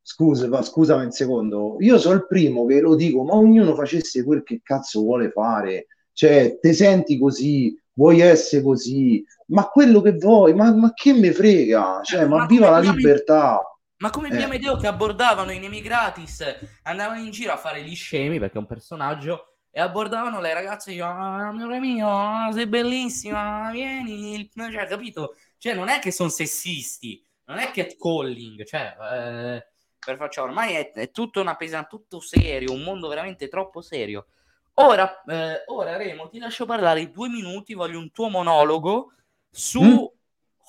Scusa, 0.04 0.48
ma 0.48 0.62
scusami 0.62 1.04
un 1.04 1.12
secondo, 1.12 1.76
io 1.78 1.96
sono 1.96 2.16
il 2.16 2.26
primo 2.26 2.66
che 2.66 2.80
lo 2.80 2.96
dico, 2.96 3.22
ma 3.22 3.34
ognuno 3.34 3.74
facesse 3.76 4.24
quel 4.24 4.42
che 4.42 4.60
cazzo 4.60 5.00
vuole 5.00 5.30
fare, 5.30 5.86
cioè, 6.12 6.58
te 6.60 6.72
senti 6.72 7.18
così, 7.18 7.76
vuoi 7.94 8.20
essere 8.20 8.62
così, 8.62 9.24
ma 9.48 9.68
quello 9.68 10.00
che 10.00 10.12
vuoi, 10.12 10.54
ma, 10.54 10.72
ma 10.74 10.92
che 10.94 11.12
me 11.12 11.32
frega, 11.32 12.00
cioè, 12.02 12.26
ma 12.26 12.38
Ma 12.38 12.46
viva 12.46 12.70
la 12.70 12.78
libertà. 12.78 13.60
Ma 13.98 14.10
come 14.10 14.28
Eh. 14.28 14.36
Via 14.36 14.48
Medeo 14.48 14.76
che 14.76 14.86
abbordavano 14.86 15.52
in 15.52 15.62
emigratis, 15.62 16.42
andavano 16.82 17.20
in 17.20 17.30
giro 17.30 17.52
a 17.52 17.56
fare 17.56 17.82
gli 17.82 17.94
scemi 17.94 18.38
perché 18.40 18.56
è 18.56 18.58
un 18.58 18.66
personaggio 18.66 19.46
e 19.70 19.80
abbordavano 19.80 20.40
le 20.40 20.52
ragazze 20.52 20.90
e 20.90 20.94
dicevano, 20.94 21.24
ah, 21.24 21.48
amore 21.48 21.78
mio, 21.78 22.08
ah, 22.08 22.50
sei 22.52 22.66
bellissima, 22.66 23.70
vieni, 23.70 24.50
cioè, 24.54 24.86
capito? 24.86 25.36
Cioè, 25.56 25.74
non 25.74 25.88
è 25.88 26.00
che 26.00 26.10
sono 26.10 26.28
sessisti, 26.28 27.24
non 27.46 27.58
è 27.58 27.70
catcalling, 27.70 28.64
cioè, 28.64 28.96
eh, 29.12 29.66
per 30.04 30.16
faccia 30.16 30.42
ormai 30.42 30.74
è, 30.74 30.90
è 30.90 31.10
tutto 31.12 31.40
una 31.40 31.54
pesa, 31.54 31.84
tutto 31.84 32.20
serio, 32.20 32.72
un 32.72 32.82
mondo 32.82 33.08
veramente 33.08 33.48
troppo 33.48 33.80
serio. 33.80 34.26
Ora, 34.74 35.22
eh, 35.24 35.64
ora 35.66 35.96
Remo, 35.96 36.28
ti 36.28 36.38
lascio 36.38 36.64
parlare 36.64 37.10
due 37.10 37.28
minuti, 37.28 37.74
voglio 37.74 37.98
un 37.98 38.10
tuo 38.10 38.28
monologo 38.28 39.12
su 39.50 39.82
Mm? 39.82 40.20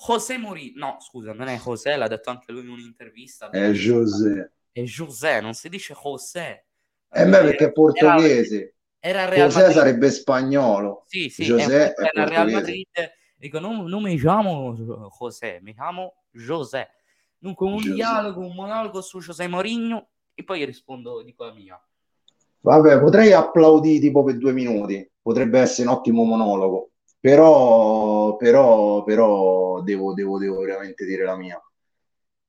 José 0.06 0.36
Mourinho. 0.36 0.86
No, 0.86 0.96
scusa, 1.00 1.32
non 1.32 1.48
è 1.48 1.56
José, 1.56 1.96
l'ha 1.96 2.08
detto 2.08 2.28
anche 2.28 2.52
lui 2.52 2.62
in 2.62 2.68
un'intervista. 2.68 3.48
È 3.48 3.70
José. 3.70 4.52
È 4.70 4.82
José, 4.82 5.40
non 5.40 5.54
si 5.54 5.68
dice 5.68 5.94
José. 5.94 6.66
Eh 7.10 7.24
beh, 7.24 7.40
perché 7.42 7.66
è 7.66 7.72
portoghese. 7.72 8.74
Era, 8.98 9.20
era 9.20 9.22
al 9.22 9.28
Real 9.30 9.48
José 9.48 9.58
Madrid. 9.60 9.76
sarebbe 9.76 10.10
spagnolo. 10.10 11.04
Sì, 11.06 11.28
sì, 11.28 11.44
José 11.44 11.94
è, 11.94 12.00
era 12.00 12.22
al 12.24 12.28
Real. 12.28 12.50
Madrid. 12.50 12.86
Dico, 13.36 13.58
non, 13.58 13.84
non 13.84 14.02
mi 14.02 14.18
chiamo 14.18 14.74
José, 15.18 15.60
mi 15.62 15.74
chiamo 15.74 16.24
José. 16.30 16.90
Dunque, 17.38 17.66
un 17.66 17.76
José. 17.76 17.94
dialogo, 17.94 18.40
un 18.40 18.54
monologo 18.54 19.00
su 19.00 19.20
José 19.20 19.46
Mourinho 19.48 20.08
e 20.34 20.44
poi 20.44 20.64
rispondo, 20.64 21.22
dico 21.22 21.44
la 21.44 21.52
mia. 21.52 21.80
Vabbè, 22.64 22.98
potrei 22.98 23.32
applaudire 23.32 24.00
tipo 24.00 24.24
per 24.24 24.38
due 24.38 24.52
minuti, 24.52 25.06
potrebbe 25.20 25.60
essere 25.60 25.86
un 25.86 25.94
ottimo 25.96 26.24
monologo, 26.24 26.92
però, 27.20 28.36
però, 28.36 29.04
però 29.04 29.82
devo, 29.82 30.14
devo, 30.14 30.38
devo 30.38 30.60
veramente 30.60 31.04
dire 31.04 31.24
la 31.24 31.36
mia. 31.36 31.62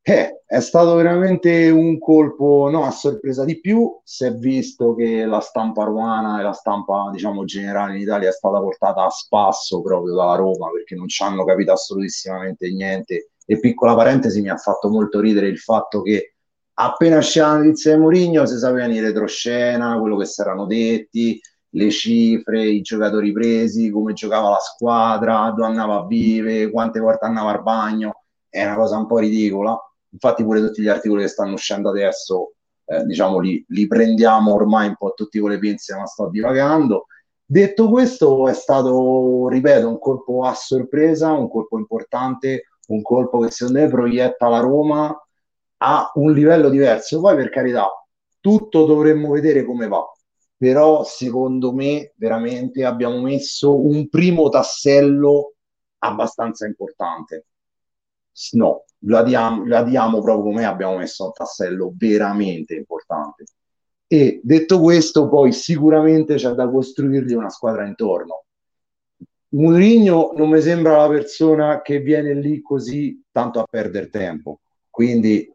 Eh, 0.08 0.44
è 0.46 0.60
stato 0.62 0.96
veramente 0.96 1.70
un 1.70 2.00
colpo, 2.00 2.70
no, 2.70 2.86
a 2.86 2.92
sorpresa 2.92 3.44
di 3.44 3.60
più, 3.60 4.00
si 4.06 4.24
è 4.24 4.34
visto 4.36 4.96
che 4.96 5.26
la 5.26 5.42
stampa 5.42 5.84
romana 5.84 6.40
e 6.40 6.44
la 6.44 6.54
stampa, 6.54 7.10
diciamo, 7.12 7.44
generale 7.44 7.96
in 7.96 8.02
Italia 8.02 8.30
è 8.30 8.32
stata 8.32 8.60
portata 8.62 9.04
a 9.04 9.10
spasso 9.10 9.82
proprio 9.82 10.14
dalla 10.16 10.36
Roma 10.36 10.70
perché 10.72 10.96
non 10.96 11.10
ci 11.10 11.24
hanno 11.24 11.44
capito 11.44 11.74
assolutissimamente 11.74 12.72
niente. 12.72 13.32
E 13.46 13.60
piccola 13.60 13.96
parentesi, 13.96 14.42
mi 14.42 14.50
ha 14.50 14.56
fatto 14.56 14.90
molto 14.90 15.20
ridere 15.20 15.48
il 15.48 15.58
fatto 15.60 16.02
che 16.02 16.35
appena 16.78 17.18
usciva 17.18 17.48
la 17.48 17.58
notizia 17.58 17.94
di 17.94 18.00
Mourinho 18.00 18.46
si 18.46 18.58
sapevano 18.58 18.94
in 18.94 19.02
retroscena, 19.02 19.98
quello 20.00 20.18
che 20.18 20.26
si 20.26 20.42
erano 20.42 20.66
detti, 20.66 21.40
le 21.70 21.90
cifre, 21.90 22.66
i 22.66 22.82
giocatori 22.82 23.32
presi, 23.32 23.90
come 23.90 24.14
giocava 24.14 24.50
la 24.50 24.60
squadra, 24.60 25.52
dove 25.56 25.68
andava 25.68 25.96
a 25.96 26.06
vivere, 26.06 26.72
quante 26.72 27.00
volte 27.00 27.26
andava 27.26 27.52
al 27.52 27.64
bagno. 27.64 28.24
È 28.50 28.64
una 28.64 28.76
cosa 28.76 28.98
un 28.98 29.08
po' 29.08 29.20
ridicola. 29.20 29.78
Infatti 30.12 30.44
pure 30.44 30.62
tutti 30.62 30.82
gli 30.82 30.88
articoli 30.88 31.24
che 31.24 31.28
stanno 31.28 31.54
uscendo 31.54 31.90
adesso, 31.90 32.54
eh, 32.86 33.04
diciamo, 33.04 33.40
li, 33.40 33.64
li 33.70 33.88
prendiamo 33.88 34.54
ormai 34.54 34.88
un 34.88 34.96
po' 34.96 35.14
tutti 35.14 35.40
con 35.40 35.50
le 35.50 35.60
pinze, 35.60 35.96
ma 35.96 36.06
sto 36.06 36.30
divagando. 36.30 37.08
Detto 37.46 37.90
questo, 37.90 38.48
è 38.48 38.54
stato, 38.54 39.48
ripeto, 39.50 39.88
un 39.88 40.00
colpo 40.00 40.46
a 40.46 40.54
sorpresa, 40.54 41.34
un 41.34 41.50
colpo 41.50 41.78
importante, 41.78 42.64
un 42.88 43.02
colpo 43.02 43.40
che 43.40 43.52
secondo 43.52 43.82
me 43.82 43.88
proietta 43.90 44.48
la 44.48 44.60
Roma 44.60 45.25
a 45.86 46.12
un 46.16 46.34
livello 46.34 46.70
diverso. 46.70 47.22
Poi, 47.22 47.36
per 47.36 47.50
carità, 47.50 47.88
tutto 48.40 48.86
dovremmo 48.86 49.32
vedere 49.32 49.64
come 49.64 49.88
va. 49.88 50.04
Però, 50.58 51.04
secondo 51.04 51.74
me, 51.74 52.14
veramente 52.16 52.84
abbiamo 52.84 53.22
messo 53.22 53.80
un 53.80 54.10
primo 54.10 54.50
tassello 54.50 55.54
abbastanza 56.00 56.66
importante. 56.66 57.46
No, 58.54 58.86
la 59.06 59.22
diamo, 59.24 59.66
la 59.66 59.84
diamo 59.84 60.22
proprio 60.22 60.46
come 60.52 60.66
abbiamo 60.66 60.98
messo 60.98 61.26
un 61.26 61.34
tassello 61.34 61.94
veramente 61.96 62.74
importante. 62.74 63.44
E 64.08 64.42
detto 64.44 64.80
questo, 64.80 65.30
poi 65.30 65.52
sicuramente 65.52 66.36
c'è 66.36 66.52
da 66.52 66.70
costruirgli 66.70 67.34
una 67.34 67.50
squadra 67.50 67.86
intorno. 67.86 68.46
Mourinho 69.50 70.34
non 70.36 70.50
mi 70.50 70.62
sembra 70.62 70.98
la 70.98 71.08
persona 71.08 71.82
che 71.82 72.00
viene 72.00 72.34
lì 72.34 72.62
così 72.62 73.24
tanto 73.32 73.60
a 73.60 73.66
perdere 73.70 74.10
tempo. 74.10 74.60
Quindi 74.90 75.55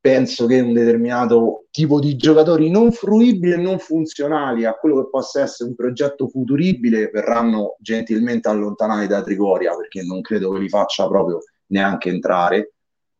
penso 0.00 0.46
che 0.46 0.60
un 0.60 0.72
determinato 0.72 1.66
tipo 1.70 2.00
di 2.00 2.16
giocatori 2.16 2.70
non 2.70 2.90
fruibili 2.90 3.52
e 3.52 3.56
non 3.56 3.78
funzionali 3.78 4.64
a 4.64 4.74
quello 4.74 5.02
che 5.02 5.10
possa 5.10 5.42
essere 5.42 5.68
un 5.68 5.74
progetto 5.76 6.28
futuribile 6.28 7.10
verranno 7.12 7.76
gentilmente 7.78 8.48
allontanati 8.48 9.06
da 9.06 9.22
Trigoria 9.22 9.76
perché 9.76 10.02
non 10.02 10.22
credo 10.22 10.52
che 10.52 10.60
li 10.60 10.68
faccia 10.68 11.06
proprio 11.06 11.40
neanche 11.66 12.08
entrare. 12.08 12.72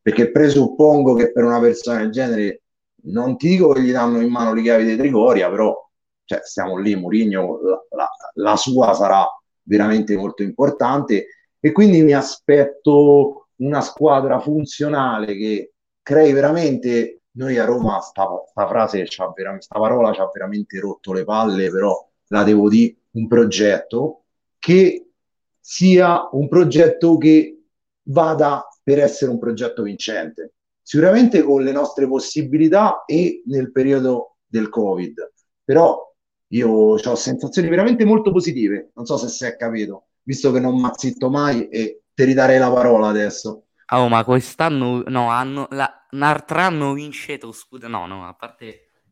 Perché 0.03 0.31
presuppongo 0.31 1.15
che 1.15 1.31
per 1.31 1.45
una 1.45 1.61
persona 1.61 1.99
del 1.99 2.11
genere 2.11 2.63
non 3.03 3.37
ti 3.37 3.49
dico 3.49 3.73
che 3.73 3.83
gli 3.83 3.93
danno 3.93 4.21
in 4.21 4.31
mano 4.31 4.55
le 4.55 4.63
chiavi 4.63 4.85
di 4.85 4.97
Trigoria 4.97 5.51
però 5.51 5.77
cioè, 6.25 6.41
stiamo 6.43 6.79
lì, 6.79 6.95
Mourinho 6.95 7.61
la, 7.61 7.85
la, 7.91 8.09
la 8.35 8.57
sua 8.57 8.95
sarà 8.95 9.27
veramente 9.63 10.17
molto 10.17 10.43
importante. 10.43 11.27
E 11.59 11.73
quindi 11.73 12.03
mi 12.03 12.13
aspetto 12.13 13.49
una 13.57 13.81
squadra 13.81 14.39
funzionale 14.39 15.37
che 15.37 15.73
crei 16.11 16.33
veramente 16.33 17.21
noi 17.35 17.57
a 17.57 17.65
Roma 17.65 18.01
sta, 18.01 18.27
sta 18.49 18.67
frase 18.67 19.05
c'ha 19.07 19.33
veramente, 19.33 19.67
sta 19.67 19.79
parola 19.79 20.13
ci 20.13 20.21
ha 20.21 20.29
veramente 20.33 20.81
rotto 20.81 21.13
le 21.13 21.23
palle 21.23 21.71
però 21.71 22.05
la 22.31 22.43
devo 22.43 22.69
dire 22.69 22.97
un 23.13 23.29
progetto 23.29 24.25
che 24.59 25.13
sia 25.61 26.29
un 26.33 26.49
progetto 26.49 27.17
che 27.17 27.63
vada 28.09 28.67
per 28.83 28.99
essere 28.99 29.31
un 29.31 29.39
progetto 29.39 29.83
vincente. 29.83 30.55
Sicuramente 30.83 31.43
con 31.43 31.63
le 31.63 31.71
nostre 31.71 32.09
possibilità 32.09 33.05
e 33.05 33.43
nel 33.47 33.71
periodo 33.71 34.39
del 34.47 34.69
covid 34.69 35.33
però 35.63 36.13
io 36.49 36.69
ho 36.69 37.15
sensazioni 37.15 37.69
veramente 37.69 38.05
molto 38.05 38.33
positive. 38.33 38.91
Non 38.95 39.07
so 39.07 39.17
se 39.17 39.29
si 39.29 39.45
è 39.45 39.55
capito 39.55 40.07
visto 40.23 40.51
che 40.51 40.59
non 40.59 40.81
mazzitto 40.81 41.31
mai 41.31 41.69
e 41.69 42.03
ti 42.13 42.25
ridarei 42.25 42.59
la 42.59 42.73
parola 42.73 43.07
adesso 43.07 43.67
Oh, 43.93 44.09
ma 44.09 44.25
quest'anno 44.25 45.03
no, 45.07 45.31
hanno 45.31 45.67
la, 45.71 45.91
un 46.13 46.23
altro 46.23 46.59
anno 46.59 46.93
vinceto, 46.93 47.51
scusa, 47.53 47.89
no, 47.89 48.07
no, 48.07 48.27
a 48.27 48.35
parte 48.35 48.65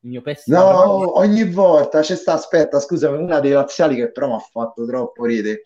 il 0.02 0.11
mio 0.11 0.23
pessimo 0.23 0.58
No, 0.58 1.18
ogni 1.18 1.50
volta 1.50 2.00
c'è 2.00 2.14
sta, 2.14 2.35
aspetta, 2.35 2.78
scusami, 2.78 3.16
una 3.16 3.40
dei 3.40 3.52
laziali 3.52 3.97
che 3.97 4.12
però 4.12 4.28
mi 4.28 4.35
ha 4.35 4.38
fatto 4.38 4.87
troppo 4.87 5.25
ridere. 5.25 5.62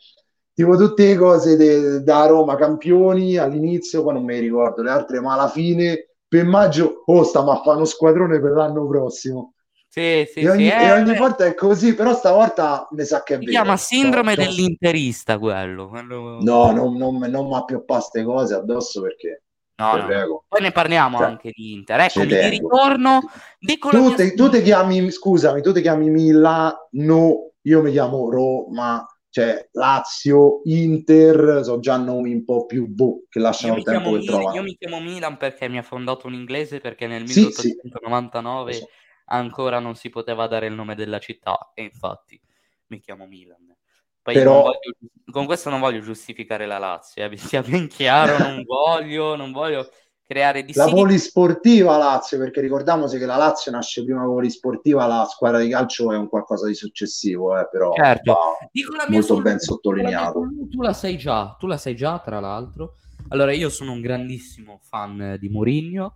Tipo 0.55 0.77
tutte 0.77 1.07
le 1.07 1.17
cose 1.17 1.57
de, 1.57 2.03
da 2.03 2.27
Roma 2.27 2.57
campioni 2.57 3.37
all'inizio, 3.37 4.03
poi 4.03 4.15
non 4.15 4.25
mi 4.25 4.39
ricordo 4.39 4.83
le 4.83 4.91
altre, 4.91 5.21
ma 5.21 5.35
alla 5.35 5.49
fine 5.49 6.09
per 6.27 6.45
maggio, 6.45 7.03
oh, 7.05 7.23
stiamo 7.25 7.51
a 7.53 7.63
fare 7.63 7.77
uno 7.77 7.85
squadrone 7.85 8.41
per 8.41 8.53
l'anno 8.53 8.87
prossimo. 8.87 9.52
Sì, 9.93 10.27
sì, 10.33 10.41
e 10.41 10.49
ogni, 10.49 10.65
sì, 10.65 10.71
e 10.71 10.85
eh, 10.87 10.93
ogni 10.93 11.15
volta 11.19 11.45
è 11.45 11.55
così, 11.55 11.95
però 11.95 12.15
stavolta 12.15 12.89
mi 12.93 13.05
sa 13.05 13.23
che 13.23 13.35
è 13.35 13.39
Si 13.39 13.45
vero. 13.45 13.53
chiama 13.53 13.77
sindrome 13.77 14.35
Cioè, 14.35 14.47
dell'interista 14.47 15.39
quello. 15.39 15.89
quello- 15.91 16.39
No, 16.41 16.73
non, 16.73 16.97
non, 16.97 17.19
non 17.19 17.47
mi 17.47 17.55
appioppa 17.55 18.01
ste 18.01 18.23
cose 18.25 18.55
addosso 18.55 19.03
perché, 19.03 19.43
No, 19.77 19.97
no. 19.97 20.45
Poi 20.49 20.61
ne 20.63 20.73
parliamo 20.73 21.19
Cioè, 21.19 21.27
anche 21.27 21.51
di 21.53 21.73
Inter. 21.73 22.01
Eccomi, 22.01 22.29
ci 22.29 22.35
di 22.39 22.49
ritorno. 22.49 23.21
Tu 23.59 24.01
mia 24.01 24.15
te, 24.17 24.35
tu 24.35 24.49
te 24.49 24.63
chiami, 24.63 25.11
scusami, 25.11 25.61
tu 25.61 25.73
ti 25.73 25.83
chiami 25.83 26.09
Milano, 26.09 27.51
io 27.61 27.83
mi 27.83 27.91
chiamo 27.91 28.31
Roma, 28.31 29.07
cioè 29.29 29.69
Lazio, 29.73 30.61
Inter, 30.65 31.61
sono 31.65 31.81
già 31.81 31.97
nomi 31.99 32.33
un 32.33 32.45
po' 32.45 32.65
più 32.65 32.87
boh, 32.87 33.25
che 33.29 33.41
lasciano 33.41 33.77
il 33.77 33.83
tempo 33.85 34.11
che 34.13 34.19
Mil- 34.19 34.27
trovano. 34.27 34.55
io 34.57 34.63
mi 34.63 34.77
chiamo 34.77 35.01
Milan 35.01 35.37
perché 35.37 35.69
mi 35.69 35.77
ha 35.79 35.83
fondato 35.83 36.27
un 36.29 36.35
inglese 36.35 36.81
perché 36.81 37.07
nel 37.07 37.25
Sì, 37.27 37.51
sì, 37.51 37.69
1899 37.79 38.71
lo 38.73 38.77
so. 38.79 38.89
Ancora 39.27 39.79
non 39.79 39.95
si 39.95 40.09
poteva 40.11 40.47
dare 40.47 40.67
il 40.67 40.75
nome 40.75 40.95
della 40.95 41.19
città 41.19 41.71
e 41.75 41.83
infatti 41.85 42.41
mi 42.89 43.01
chiamo 43.01 43.27
Milan. 43.27 43.75
Poi 44.23 44.35
Però- 44.35 44.63
voglio- 44.63 44.97
con 45.33 45.47
questo 45.47 45.71
non 45.71 45.81
voglio 45.81 46.01
giustificare 46.01 46.67
la 46.67 46.79
Lazio, 46.79 47.25
eh, 47.25 47.37
sia 47.37 47.63
ben 47.63 47.89
chiaro, 47.89 48.39
non 48.39 48.63
voglio, 48.67 49.35
non 49.37 49.51
voglio 49.51 49.89
creare 50.25 50.61
La 50.61 50.67
dissidi. 50.67 50.93
polisportiva 50.93 51.97
Lazio, 51.99 52.39
perché 52.39 52.61
ricordiamoci 52.61 53.19
che 53.19 53.27
la 53.27 53.37
Lazio 53.37 53.71
nasce 53.73 54.05
prima 54.05 54.21
come 54.23 54.35
polisportiva, 54.35 55.07
la 55.07 55.27
squadra 55.29 55.59
di 55.61 55.69
calcio 55.71 56.13
è 56.13 56.17
un 56.17 56.29
qualcosa 56.29 56.67
di 56.69 56.75
successivo, 56.75 57.59
eh, 57.59 57.69
però 57.71 57.93
Certo. 57.93 58.33
va 58.33 58.69
Dico 58.71 58.95
la 58.95 59.05
mia 59.09 59.19
molto 59.19 59.41
ben 59.41 59.55
la 59.55 59.59
sottolineato. 59.59 60.41
mia 60.41 60.67
Tu 60.71 60.81
la 60.83 60.93
sai 60.93 61.19
già, 61.19 61.57
tu 61.59 61.67
la 61.67 61.77
sai 61.77 61.97
già, 61.97 62.19
tra 62.21 62.39
l'altro. 62.41 62.95
Allora, 63.29 63.53
io 63.53 63.69
sono 63.71 63.93
un 63.93 64.01
grandissimo 64.01 64.79
fan 64.83 65.37
di 65.39 65.49
Mourinho. 65.49 66.15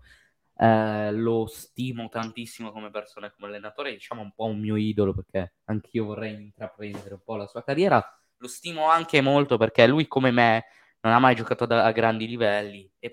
Eh, 0.58 1.12
lo 1.12 1.46
stimo 1.46 2.08
tantissimo 2.08 2.72
come 2.72 2.90
persona 2.90 3.26
e 3.26 3.32
come 3.34 3.48
allenatore, 3.48 3.92
diciamo 3.92 4.22
un 4.22 4.32
po' 4.32 4.46
un 4.46 4.58
mio 4.58 4.76
idolo 4.76 5.12
perché 5.12 5.56
anch'io 5.64 6.06
vorrei 6.06 6.34
intraprendere 6.34 7.14
un 7.14 7.20
po' 7.22 7.36
la 7.36 7.46
sua 7.46 7.62
carriera. 7.62 8.02
Lo 8.38 8.48
stimo 8.48 8.88
anche 8.88 9.20
molto 9.20 9.56
perché 9.56 9.86
lui 9.86 10.06
come 10.06 10.30
me 10.30 10.64
non 11.00 11.12
ha 11.12 11.18
mai 11.18 11.34
giocato 11.34 11.66
da, 11.66 11.84
a 11.84 11.92
grandi 11.92 12.26
livelli 12.26 12.90
e, 12.98 13.12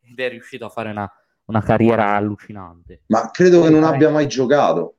ed 0.00 0.18
è 0.18 0.28
riuscito 0.28 0.64
a 0.64 0.70
fare 0.70 0.90
una, 0.90 1.10
una 1.46 1.62
carriera 1.62 2.14
allucinante. 2.14 3.02
Ma 3.06 3.30
credo 3.30 3.62
che 3.62 3.70
non 3.70 3.84
abbia 3.84 4.10
mai 4.10 4.26
giocato. 4.28 4.98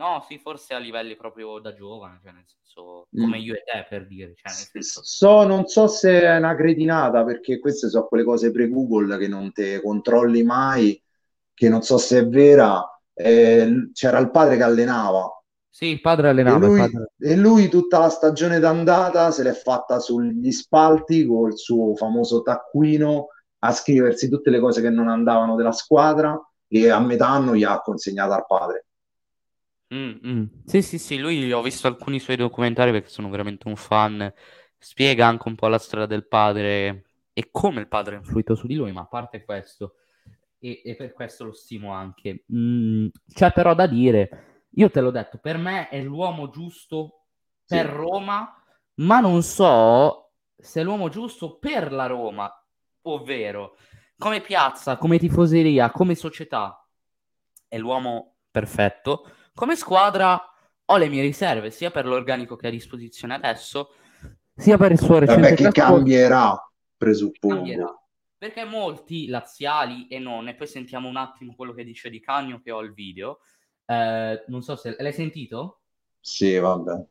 No, 0.00 0.24
sì, 0.26 0.38
forse 0.38 0.72
a 0.72 0.78
livelli 0.78 1.14
proprio 1.14 1.58
da 1.58 1.74
giovane, 1.74 2.20
cioè 2.22 2.32
nel 2.32 2.46
senso, 2.46 3.08
come 3.14 3.36
mm. 3.36 3.42
io 3.42 3.54
e 3.54 3.62
te 3.62 3.86
per 3.86 4.06
dire. 4.06 4.32
Cioè 4.34 4.50
senso... 4.50 5.02
so, 5.04 5.46
non 5.46 5.66
so 5.66 5.86
se 5.88 6.22
è 6.22 6.36
una 6.38 6.56
cretinata, 6.56 7.22
perché 7.22 7.58
queste 7.58 7.90
sono 7.90 8.06
quelle 8.06 8.24
cose 8.24 8.50
pre-Google 8.50 9.18
che 9.18 9.28
non 9.28 9.52
te 9.52 9.82
controlli 9.82 10.42
mai, 10.42 10.98
che 11.60 11.68
non 11.68 11.82
so 11.82 11.98
se 11.98 12.20
è 12.20 12.26
vera. 12.26 12.82
Eh, 13.12 13.90
c'era 13.92 14.18
il 14.18 14.30
padre 14.30 14.56
che 14.56 14.62
allenava. 14.62 15.30
Sì, 15.68 15.88
il 15.88 16.00
padre 16.00 16.30
allenava. 16.30 16.64
E 16.64 16.68
lui, 16.68 16.78
padre... 16.78 17.12
e 17.18 17.36
lui 17.36 17.68
tutta 17.68 17.98
la 17.98 18.08
stagione 18.08 18.58
d'andata 18.58 19.30
se 19.30 19.42
l'è 19.42 19.52
fatta 19.52 19.98
sugli 19.98 20.50
spalti 20.52 21.26
col 21.26 21.58
suo 21.58 21.94
famoso 21.96 22.40
taccuino 22.40 23.26
a 23.58 23.72
scriversi 23.72 24.30
tutte 24.30 24.48
le 24.48 24.58
cose 24.58 24.80
che 24.80 24.88
non 24.88 25.08
andavano 25.08 25.54
della 25.54 25.72
squadra 25.72 26.34
e 26.66 26.88
a 26.88 26.98
metà 26.98 27.28
anno 27.28 27.54
gli 27.54 27.62
ha 27.62 27.78
consegnato 27.82 28.32
al 28.32 28.46
padre. 28.46 28.86
Mm, 29.94 30.12
mm. 30.24 30.44
Sì, 30.64 30.80
sì, 30.80 30.98
sì, 30.98 31.18
lui 31.18 31.52
ho 31.52 31.60
visto 31.60 31.88
alcuni 31.88 32.20
suoi 32.20 32.36
documentari 32.36 32.90
perché 32.90 33.10
sono 33.10 33.28
veramente 33.28 33.68
un 33.68 33.76
fan. 33.76 34.32
Spiega 34.78 35.26
anche 35.26 35.46
un 35.46 35.56
po' 35.56 35.66
la 35.66 35.78
storia 35.78 36.06
del 36.06 36.26
padre 36.26 37.04
e 37.34 37.50
come 37.50 37.80
il 37.80 37.88
padre 37.88 38.14
ha 38.14 38.18
influito 38.18 38.54
su 38.54 38.66
di 38.66 38.76
lui, 38.76 38.92
ma 38.92 39.02
a 39.02 39.06
parte 39.06 39.44
questo, 39.44 39.96
e, 40.60 40.82
e 40.84 40.94
per 40.94 41.12
questo 41.12 41.44
lo 41.44 41.52
stimo 41.52 41.92
anche. 41.92 42.44
Mm, 42.52 43.08
c'è 43.32 43.52
però 43.52 43.74
da 43.74 43.86
dire, 43.86 44.66
io 44.74 44.90
te 44.90 45.00
l'ho 45.00 45.10
detto, 45.10 45.38
per 45.38 45.56
me 45.56 45.88
è 45.88 46.00
l'uomo 46.00 46.50
giusto 46.50 47.24
per 47.66 47.86
sì. 47.86 47.92
Roma, 47.92 48.54
ma 48.96 49.20
non 49.20 49.42
so 49.42 50.32
se 50.56 50.80
è 50.80 50.84
l'uomo 50.84 51.08
giusto 51.08 51.58
per 51.58 51.90
la 51.92 52.06
Roma, 52.06 52.48
ovvero 53.02 53.76
come 54.16 54.40
piazza, 54.40 54.96
come 54.96 55.18
tifoseria, 55.18 55.90
come 55.90 56.14
società. 56.14 56.86
È 57.66 57.78
l'uomo 57.78 58.34
perfetto 58.50 59.24
come 59.60 59.76
squadra 59.76 60.42
ho 60.86 60.96
le 60.96 61.08
mie 61.10 61.20
riserve, 61.20 61.70
sia 61.70 61.90
per 61.90 62.06
l'organico 62.06 62.56
che 62.56 62.64
ha 62.64 62.68
a 62.70 62.72
disposizione 62.72 63.34
adesso, 63.34 63.90
sia 64.56 64.78
per 64.78 64.92
il 64.92 64.98
suo 64.98 65.18
recente 65.18 65.50
Vabbè, 65.50 65.54
che 65.54 65.70
cambierà, 65.70 66.72
presuppongo. 66.96 67.56
Cambierà. 67.56 67.99
Perché 68.40 68.64
molti 68.64 69.26
laziali 69.26 70.08
e 70.08 70.18
non, 70.18 70.48
e 70.48 70.54
poi 70.54 70.66
sentiamo 70.66 71.10
un 71.10 71.16
attimo 71.16 71.54
quello 71.54 71.74
che 71.74 71.84
dice 71.84 72.08
Di 72.08 72.20
Cagno 72.20 72.62
che 72.64 72.70
ho 72.70 72.80
il 72.80 72.94
video. 72.94 73.40
Eh, 73.84 74.44
non 74.46 74.62
so 74.62 74.76
se 74.76 74.96
l'hai 74.98 75.12
sentito? 75.12 75.80
Sì, 76.18 76.56
vabbè. 76.56 77.04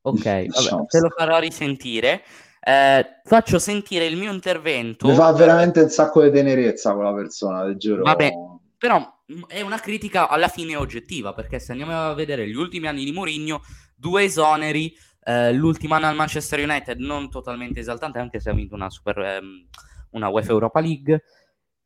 Ok, 0.00 0.24
vabbè, 0.24 0.86
te 0.86 1.00
lo 1.00 1.10
farò 1.14 1.38
risentire. 1.38 2.22
Eh, 2.62 3.20
faccio 3.24 3.58
sentire 3.58 4.06
il 4.06 4.16
mio 4.16 4.32
intervento. 4.32 5.06
Mi 5.06 5.14
fa 5.14 5.30
veramente 5.32 5.82
un 5.82 5.90
sacco 5.90 6.22
di 6.22 6.30
tenerezza 6.30 6.94
quella 6.94 7.12
persona, 7.12 7.66
ti 7.66 7.76
giuro. 7.76 8.02
Vabbè, 8.02 8.32
però 8.78 9.06
è 9.48 9.60
una 9.60 9.80
critica 9.80 10.30
alla 10.30 10.48
fine 10.48 10.76
oggettiva, 10.76 11.34
perché 11.34 11.58
se 11.58 11.72
andiamo 11.72 11.92
a 11.92 12.14
vedere 12.14 12.48
gli 12.48 12.56
ultimi 12.56 12.86
anni 12.86 13.04
di 13.04 13.12
Mourinho, 13.12 13.60
due 13.94 14.22
esoneri, 14.22 14.96
eh, 15.24 15.52
l'ultimo 15.52 15.92
anno 15.92 16.06
al 16.06 16.14
Manchester 16.14 16.60
United 16.60 17.00
non 17.00 17.28
totalmente 17.28 17.80
esaltante, 17.80 18.18
anche 18.18 18.40
se 18.40 18.48
ha 18.48 18.54
vinto 18.54 18.74
una, 18.76 18.88
super, 18.88 19.18
ehm, 19.18 19.68
una 20.10 20.28
UEFA 20.28 20.52
Europa 20.52 20.80
League, 20.80 21.22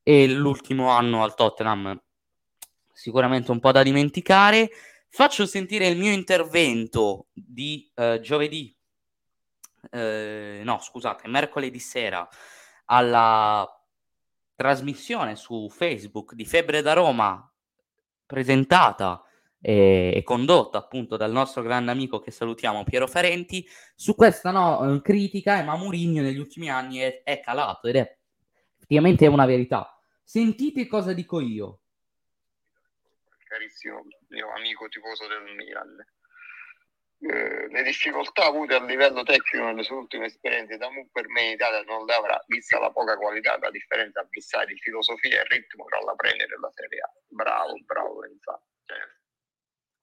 e 0.02 0.28
l'ultimo 0.28 0.90
anno 0.90 1.23
al 1.23 1.35
Tottenham 1.35 2.00
sicuramente 2.95 3.50
un 3.50 3.61
po' 3.61 3.73
da 3.73 3.83
dimenticare. 3.83 4.71
Faccio 5.09 5.47
sentire 5.47 5.87
il 5.87 5.99
mio 5.99 6.12
intervento 6.12 7.26
di 7.33 7.90
eh, 7.95 8.21
giovedì, 8.21 8.75
eh, 9.90 10.62
no 10.64 10.78
scusate, 10.81 11.28
mercoledì 11.28 11.78
sera 11.78 12.26
alla 12.87 13.69
trasmissione 14.57 15.37
su 15.37 15.69
Facebook 15.69 16.35
di 16.35 16.45
Febbre 16.45 16.83
da 16.83 16.95
Roma 16.95 17.49
presentata 18.26 19.23
e, 19.67 20.13
e, 20.15 20.23
condotta 20.23 20.77
appunto 20.77 21.17
dal 21.17 21.33
nostro 21.33 21.63
grande 21.63 21.91
amico 21.91 22.21
che 22.21 22.31
salutiamo 22.31 22.85
Piero 22.85 23.07
Ferenti 23.07 23.67
su 23.95 24.15
questa 24.15 24.50
no, 24.50 25.00
critica 25.03 25.63
ma 25.63 25.75
Mourinho 25.75 26.21
negli 26.21 26.37
ultimi 26.37 26.69
anni 26.69 26.99
è, 26.99 27.23
è 27.23 27.41
calato 27.41 27.89
ed 27.89 27.97
è 27.97 28.19
effettivamente 28.77 29.27
una 29.27 29.47
verità 29.47 29.99
sentite 30.23 30.87
cosa 30.87 31.15
dico 31.15 31.41
io 31.41 31.81
carissimo 33.49 34.05
mio 34.29 34.53
amico 34.53 34.87
tifoso 34.89 35.27
del 35.29 35.55
Milan 35.57 35.97
eh, 37.21 37.69
le 37.71 37.83
difficoltà 37.85 38.45
avute 38.45 38.75
a 38.75 38.85
livello 38.85 39.23
tecnico 39.23 39.65
nelle 39.65 39.83
sue 39.83 39.97
ultime 39.97 40.27
esperienze 40.27 40.77
da 40.77 40.91
Mu 40.91 41.09
per 41.11 41.27
me 41.29 41.41
in 41.41 41.53
Italia 41.53 41.81
non 41.85 42.05
le 42.05 42.13
avrà 42.13 42.39
vista 42.49 42.79
la 42.79 42.91
poca 42.91 43.17
qualità 43.17 43.57
la 43.57 43.71
differenza 43.71 44.21
abissale 44.21 44.67
di 44.67 44.77
filosofia 44.77 45.41
e 45.41 45.47
ritmo 45.49 45.87
tra 45.87 46.00
la 46.05 46.15
Premier 46.15 46.53
e 46.53 46.59
la 46.61 46.71
Serie 46.75 47.00
A 47.00 47.11
bravo 47.29 47.73
bravo 47.87 48.27
infatti 48.27 48.69
certo. 48.85 49.24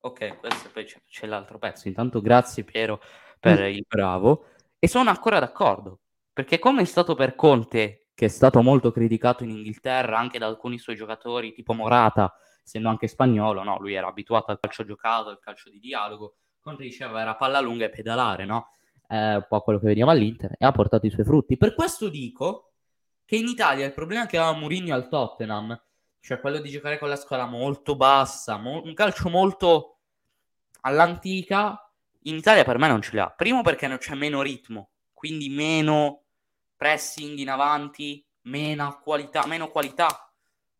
Ok 0.01 0.39
questo 0.39 0.69
poi 0.71 0.85
c'è, 0.85 1.01
c'è, 1.07 1.27
l'altro 1.27 1.57
pezzo 1.57 1.87
intanto 1.87 2.21
grazie 2.21 2.63
Piero 2.63 3.01
per 3.39 3.61
mm. 3.61 3.73
il 3.73 3.85
bravo 3.87 4.45
e 4.77 4.87
sono 4.87 5.09
ancora 5.09 5.39
d'accordo 5.39 6.01
perché 6.33 6.59
come 6.59 6.81
è 6.81 6.85
stato 6.85 7.15
per 7.15 7.35
Conte 7.35 8.09
che 8.13 8.25
è 8.25 8.29
stato 8.29 8.61
molto 8.61 8.91
criticato 8.91 9.43
in 9.43 9.51
Inghilterra 9.51 10.17
anche 10.17 10.39
da 10.39 10.47
alcuni 10.47 10.77
suoi 10.77 10.95
giocatori 10.95 11.53
tipo 11.53 11.73
Morata 11.73 12.33
essendo 12.63 12.89
anche 12.89 13.07
spagnolo 13.07 13.63
no? 13.63 13.79
lui 13.79 13.93
era 13.93 14.07
abituato 14.07 14.51
al 14.51 14.59
calcio 14.59 14.83
giocato 14.83 15.29
al 15.29 15.39
calcio 15.39 15.69
di 15.69 15.79
dialogo 15.79 16.35
Conte 16.61 16.83
diceva 16.83 17.19
era 17.19 17.35
palla 17.35 17.59
lunga 17.59 17.85
e 17.85 17.89
pedalare, 17.89 18.45
no? 18.45 18.69
È 19.05 19.33
un 19.33 19.45
po' 19.49 19.61
quello 19.61 19.79
che 19.79 19.87
vediamo 19.87 20.11
all'Inter 20.11 20.55
e 20.57 20.65
ha 20.65 20.71
portato 20.71 21.05
i 21.07 21.09
suoi 21.09 21.25
frutti. 21.25 21.57
Per 21.57 21.73
questo 21.73 22.07
dico 22.07 22.73
che 23.25 23.35
in 23.35 23.47
Italia 23.47 23.85
il 23.85 23.93
problema 23.93 24.25
che 24.25 24.37
aveva 24.37 24.57
Mourinho 24.57 24.93
al 24.93 25.09
Tottenham, 25.09 25.77
cioè 26.21 26.39
quello 26.39 26.59
di 26.59 26.69
giocare 26.69 26.97
con 26.97 27.09
la 27.09 27.15
squadra 27.15 27.45
molto 27.45 27.95
bassa, 27.95 28.57
mo- 28.57 28.81
un 28.83 28.93
calcio 28.93 29.29
molto 29.29 29.97
all'antica, 30.81 31.91
in 32.23 32.35
Italia 32.35 32.63
per 32.63 32.77
me 32.77 32.87
non 32.87 33.01
ce 33.01 33.15
l'ha. 33.15 33.29
Primo 33.29 33.61
perché 33.61 33.87
non 33.87 33.97
c'è 33.97 34.15
meno 34.15 34.41
ritmo, 34.41 34.91
quindi 35.13 35.49
meno 35.49 36.23
pressing 36.77 37.37
in 37.37 37.49
avanti, 37.49 38.25
meno 38.43 38.99
qualità, 39.03 39.45
meno 39.45 39.69
qualità, 39.69 40.31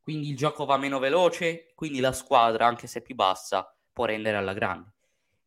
quindi 0.02 0.30
il 0.30 0.38
gioco 0.38 0.66
va 0.66 0.78
meno 0.78 1.00
veloce, 1.00 1.74
quindi 1.76 2.00
la 2.00 2.14
squadra, 2.14 2.66
anche 2.66 2.88
se 2.88 3.02
più 3.02 3.16
bassa, 3.16 3.76
può 3.92 4.06
rendere 4.06 4.38
alla 4.38 4.54
grande 4.54 4.94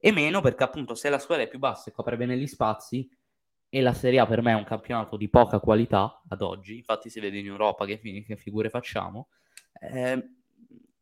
e 0.04 0.12
meno 0.12 0.42
perché 0.42 0.64
appunto 0.64 0.94
se 0.94 1.08
la 1.08 1.18
squadra 1.18 1.44
è 1.44 1.48
più 1.48 1.58
bassa 1.58 1.88
e 1.88 1.92
copre 1.92 2.18
bene 2.18 2.36
gli 2.36 2.46
spazi 2.46 3.08
e 3.70 3.80
la 3.80 3.94
Serie 3.94 4.20
A 4.20 4.26
per 4.26 4.42
me 4.42 4.52
è 4.52 4.54
un 4.54 4.64
campionato 4.64 5.16
di 5.16 5.30
poca 5.30 5.60
qualità 5.60 6.20
ad 6.28 6.42
oggi, 6.42 6.76
infatti 6.76 7.08
si 7.08 7.20
vede 7.20 7.38
in 7.38 7.46
Europa 7.46 7.86
che, 7.86 7.98
che 7.98 8.36
figure 8.36 8.68
facciamo, 8.68 9.28
eh, 9.80 10.28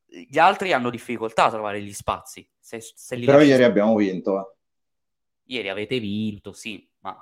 gli 0.07 0.39
altri 0.39 0.73
hanno 0.73 0.91
difficoltà 0.91 1.45
a 1.45 1.51
trovare 1.51 1.83
gli 1.83 1.93
spazi. 1.93 2.47
Se, 2.59 2.81
se 2.81 3.19
Però 3.19 3.39
lasci... 3.39 3.49
ieri 3.49 3.65
abbiamo 3.65 3.95
vinto. 3.95 4.39
Eh. 4.39 5.55
Ieri 5.55 5.69
avete 5.69 5.99
vinto, 5.99 6.53
sì, 6.53 6.89
ma 7.01 7.17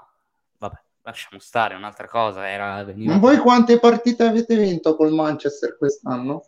vabbè, 0.58 0.76
lasciamo 1.02 1.40
stare, 1.40 1.74
un'altra 1.74 2.06
cosa 2.06 2.48
era... 2.48 2.84
Ma 2.94 3.18
voi 3.18 3.38
quante 3.38 3.78
partite 3.78 4.24
avete 4.24 4.56
vinto 4.56 4.94
col 4.96 5.12
Manchester 5.12 5.76
quest'anno? 5.76 6.44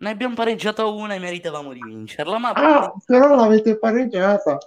Ne 0.00 0.10
abbiamo 0.10 0.34
pareggiata 0.34 0.86
una 0.86 1.14
e 1.14 1.18
meritavamo 1.18 1.72
di 1.74 1.80
vincerla. 1.82 2.38
Ma 2.38 2.52
ah, 2.52 2.94
però 3.04 3.34
l'avete 3.34 3.78
pareggiata. 3.78 4.58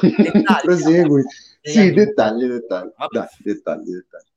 Dettagli, 0.00 0.42
Prosegui. 0.62 1.22
Sì, 1.60 1.92
dettagli, 1.92 2.46
dettagli. 2.46 2.90
Dai, 3.10 3.26
dettagli, 3.40 3.90
dettagli. 3.90 4.28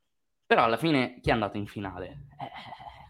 Però 0.46 0.63
alla 0.65 0.76
fine 0.76 1.19
chi 1.22 1.30
è 1.30 1.32
andato 1.32 1.56
in 1.56 1.65
finale? 1.65 2.26
Eh, 2.38 2.52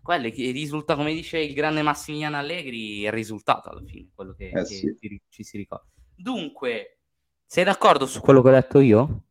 quello 0.04 0.30
che 0.30 0.52
risulta, 0.52 0.96
come 0.96 1.14
dice 1.14 1.40
il 1.40 1.54
grande 1.54 1.82
Massimiliano 1.82 2.38
Allegri, 2.38 3.04
è 3.04 3.08
il 3.08 3.14
risultato 3.14 3.70
alla 3.70 3.82
fine, 3.86 4.10
quello 4.14 4.34
che, 4.34 4.50
eh, 4.50 4.52
che 4.52 4.66
sì. 4.66 4.98
ci, 5.00 5.22
ci 5.30 5.44
si 5.44 5.58
ricorda. 5.58 5.88
Dunque, 6.16 6.98
sei 7.46 7.64
d'accordo 7.64 8.06
su 8.06 8.20
quello 8.20 8.42
che 8.42 8.50
ho 8.50 8.52
detto 8.52 8.80
io? 8.80 9.22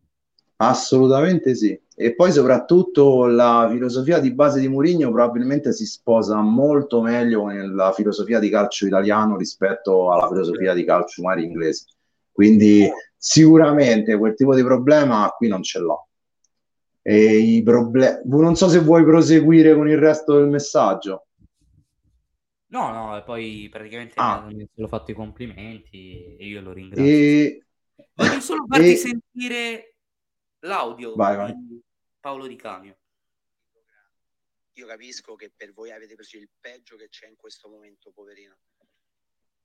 Assolutamente 0.56 1.54
sì. 1.54 1.78
E 1.94 2.14
poi 2.14 2.32
soprattutto 2.32 3.26
la 3.26 3.68
filosofia 3.70 4.18
di 4.18 4.32
base 4.32 4.60
di 4.60 4.68
Mourinho 4.68 5.10
probabilmente 5.10 5.72
si 5.72 5.84
sposa 5.84 6.40
molto 6.40 7.02
meglio 7.02 7.42
con 7.42 7.74
la 7.74 7.92
filosofia 7.92 8.38
di 8.38 8.48
calcio 8.48 8.86
italiano 8.86 9.36
rispetto 9.36 10.10
alla 10.10 10.28
filosofia 10.28 10.72
di 10.72 10.84
calcio 10.84 11.22
magari 11.22 11.44
inglese. 11.44 11.86
Quindi 12.30 12.88
sicuramente 13.16 14.16
quel 14.16 14.34
tipo 14.34 14.54
di 14.54 14.62
problema 14.62 15.28
qui 15.36 15.48
non 15.48 15.62
ce 15.62 15.80
l'ho. 15.80 16.08
E 17.02 17.36
i 17.38 17.62
problemi... 17.62 18.20
Non 18.24 18.54
so 18.54 18.68
se 18.68 18.78
vuoi 18.78 19.04
proseguire 19.04 19.74
con 19.74 19.88
il 19.88 19.98
resto 19.98 20.36
del 20.36 20.48
messaggio. 20.48 21.26
No, 22.68 22.90
no, 22.90 23.18
e 23.18 23.22
poi 23.22 23.68
praticamente 23.70 24.14
ah. 24.16 24.46
mi 24.50 24.62
ha 24.62 24.66
solo 24.74 24.88
fatto 24.88 25.10
i 25.10 25.14
complimenti 25.14 26.36
e 26.36 26.46
io 26.46 26.62
lo 26.62 26.72
ringrazio. 26.72 27.04
E... 27.04 27.64
Voglio 28.14 28.40
solo 28.40 28.64
farti 28.66 28.92
e... 28.92 28.96
sentire 28.96 29.96
l'audio 30.60 31.14
vai, 31.14 31.36
vai. 31.36 31.54
di 31.54 31.82
Paolo 32.18 32.46
Di 32.46 32.56
Camio. 32.56 32.96
io 34.72 34.86
capisco 34.86 35.34
che 35.34 35.52
per 35.54 35.72
voi 35.74 35.90
avete 35.90 36.14
preso 36.14 36.38
il 36.38 36.48
peggio 36.58 36.96
che 36.96 37.08
c'è 37.08 37.28
in 37.28 37.36
questo 37.36 37.68
momento, 37.68 38.10
poverino. 38.10 38.56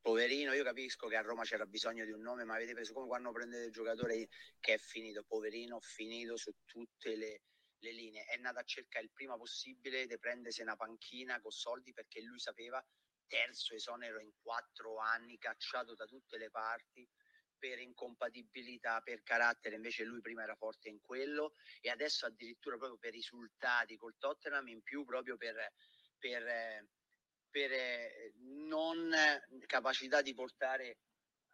Poverino, 0.02 0.54
io 0.54 0.64
capisco 0.64 1.08
che 1.08 1.18
a 1.18 1.22
Roma 1.22 1.44
c'era 1.44 1.66
bisogno 1.66 2.06
di 2.06 2.12
un 2.12 2.22
nome, 2.22 2.44
ma 2.46 2.56
avete 2.56 2.74
preso 2.74 2.94
come 2.94 3.08
quando 3.08 3.32
prendete 3.32 3.66
il 3.66 3.72
giocatore 3.72 4.30
che 4.60 4.74
è 4.74 4.78
finito, 4.78 5.24
poverino, 5.24 5.80
finito 5.82 6.38
su 6.38 6.52
tutte 6.66 7.16
le, 7.16 7.42
le 7.80 7.92
linee. 7.92 8.24
È 8.26 8.38
nato 8.38 8.60
a 8.60 8.64
cercare 8.64 9.06
il 9.06 9.12
prima 9.12 9.36
possibile 9.38 10.08
di 10.08 10.18
prendersi 10.18 10.62
una 10.62 10.76
panchina 10.76 11.40
con 11.42 11.52
soldi 11.52 11.94
perché 11.94 12.22
lui 12.22 12.40
sapeva 12.40 12.84
terzo 13.28 13.74
esonero 13.76 14.20
in 14.20 14.32
quattro 14.42 14.98
anni, 14.98 15.38
cacciato 15.38 15.94
da 15.94 16.06
tutte 16.06 16.38
le 16.38 16.50
parti 16.50 17.08
per 17.58 17.80
incompatibilità, 17.80 19.02
per 19.02 19.24
carattere, 19.24 19.76
invece 19.76 20.04
lui 20.04 20.22
prima 20.22 20.44
era 20.44 20.56
forte 20.56 20.90
in 20.90 21.00
quello 21.02 21.56
e 21.82 21.90
adesso 21.90 22.26
addirittura 22.26 22.78
proprio 22.78 23.00
per 23.00 23.12
risultati 23.12 23.98
col 23.98 24.16
Tottenham 24.18 24.68
in 24.68 24.82
più 24.84 25.04
proprio 25.04 25.38
per, 25.38 25.56
per, 26.18 26.88
per 27.50 27.72
non 28.40 29.12
capacità 29.66 30.22
di 30.22 30.34
portare 30.34 30.98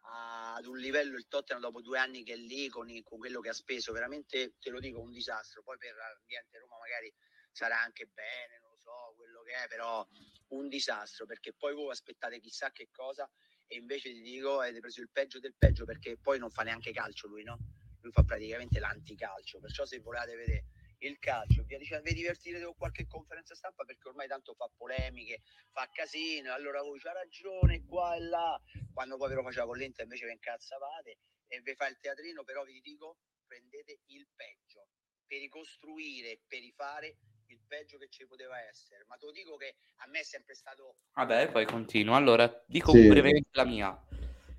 ad 0.06 0.66
un 0.66 0.76
livello 0.76 1.16
il 1.16 1.26
Tottenham 1.28 1.62
dopo 1.62 1.80
due 1.80 1.98
anni 1.98 2.22
che 2.22 2.34
è 2.34 2.36
lì 2.36 2.68
con, 2.68 2.86
con 3.02 3.18
quello 3.18 3.40
che 3.40 3.48
ha 3.48 3.54
speso, 3.54 3.92
veramente 3.92 4.54
te 4.58 4.70
lo 4.70 4.78
dico 4.80 5.00
un 5.00 5.10
disastro, 5.10 5.62
poi 5.62 5.78
per 5.78 5.94
l'ambiente 5.94 6.58
Roma 6.58 6.78
magari 6.78 7.12
sarà 7.50 7.80
anche 7.80 8.06
bene, 8.12 8.58
non 8.60 8.70
lo 8.70 8.78
so, 8.78 9.14
quello 9.16 9.42
che 9.42 9.52
è, 9.52 9.68
però 9.68 10.06
un 10.48 10.68
disastro 10.68 11.24
perché 11.24 11.54
poi 11.54 11.74
voi 11.74 11.90
aspettate 11.90 12.40
chissà 12.40 12.70
che 12.70 12.88
cosa 12.90 13.28
e 13.66 13.76
invece 13.76 14.12
ti 14.12 14.20
dico 14.20 14.60
avete 14.60 14.80
preso 14.80 15.00
il 15.00 15.08
peggio 15.10 15.38
del 15.38 15.54
peggio 15.56 15.84
perché 15.84 16.18
poi 16.18 16.38
non 16.38 16.50
fa 16.50 16.62
neanche 16.62 16.92
calcio 16.92 17.26
lui, 17.28 17.42
no? 17.42 17.58
Lui 18.00 18.12
fa 18.12 18.22
praticamente 18.22 18.78
l'anticalcio, 18.80 19.60
perciò 19.60 19.86
se 19.86 20.00
volete 20.00 20.36
vedere 20.36 20.64
il 21.06 21.18
calcio, 21.18 21.64
via 21.64 21.78
dicendo, 21.78 22.04
vi 22.04 22.14
divertirete 22.14 22.64
con 22.64 22.74
qualche 22.76 23.06
conferenza 23.06 23.54
stampa 23.54 23.84
perché 23.84 24.08
ormai 24.08 24.28
tanto 24.28 24.54
fa 24.54 24.68
polemiche, 24.76 25.42
fa 25.70 25.88
casino, 25.92 26.52
allora 26.52 26.82
voi 26.82 26.98
c'ha 26.98 27.12
ragione 27.12 27.84
qua 27.84 28.14
e 28.14 28.20
là, 28.20 28.60
quando 28.92 29.16
poi 29.16 29.28
ve 29.28 29.34
lo 29.34 29.42
faceva 29.42 29.66
con 29.66 29.76
l'Inter 29.76 30.04
invece 30.04 30.26
vi 30.26 30.32
incazzavate 30.32 31.18
e 31.46 31.60
vi 31.60 31.74
fa 31.74 31.88
il 31.88 31.98
teatrino, 32.00 32.44
però 32.44 32.64
vi 32.64 32.80
dico 32.80 33.18
prendete 33.46 34.00
il 34.06 34.26
peggio 34.34 34.88
per 35.26 35.38
ricostruire, 35.38 36.40
per 36.46 36.60
rifare 36.60 37.16
il 37.48 37.60
peggio 37.66 37.98
che 37.98 38.08
ci 38.08 38.26
poteva 38.26 38.60
essere. 38.60 39.04
Ma 39.08 39.16
te 39.16 39.26
lo 39.26 39.32
dico 39.32 39.56
che 39.56 39.76
a 39.96 40.06
me 40.08 40.20
è 40.20 40.24
sempre 40.24 40.54
stato. 40.54 40.96
Vabbè, 41.14 41.50
poi 41.50 41.66
continuo. 41.66 42.14
Allora, 42.14 42.64
dico 42.66 42.92
sì. 42.92 43.08
brevemente 43.08 43.50
la 43.52 43.64
mia. 43.64 44.06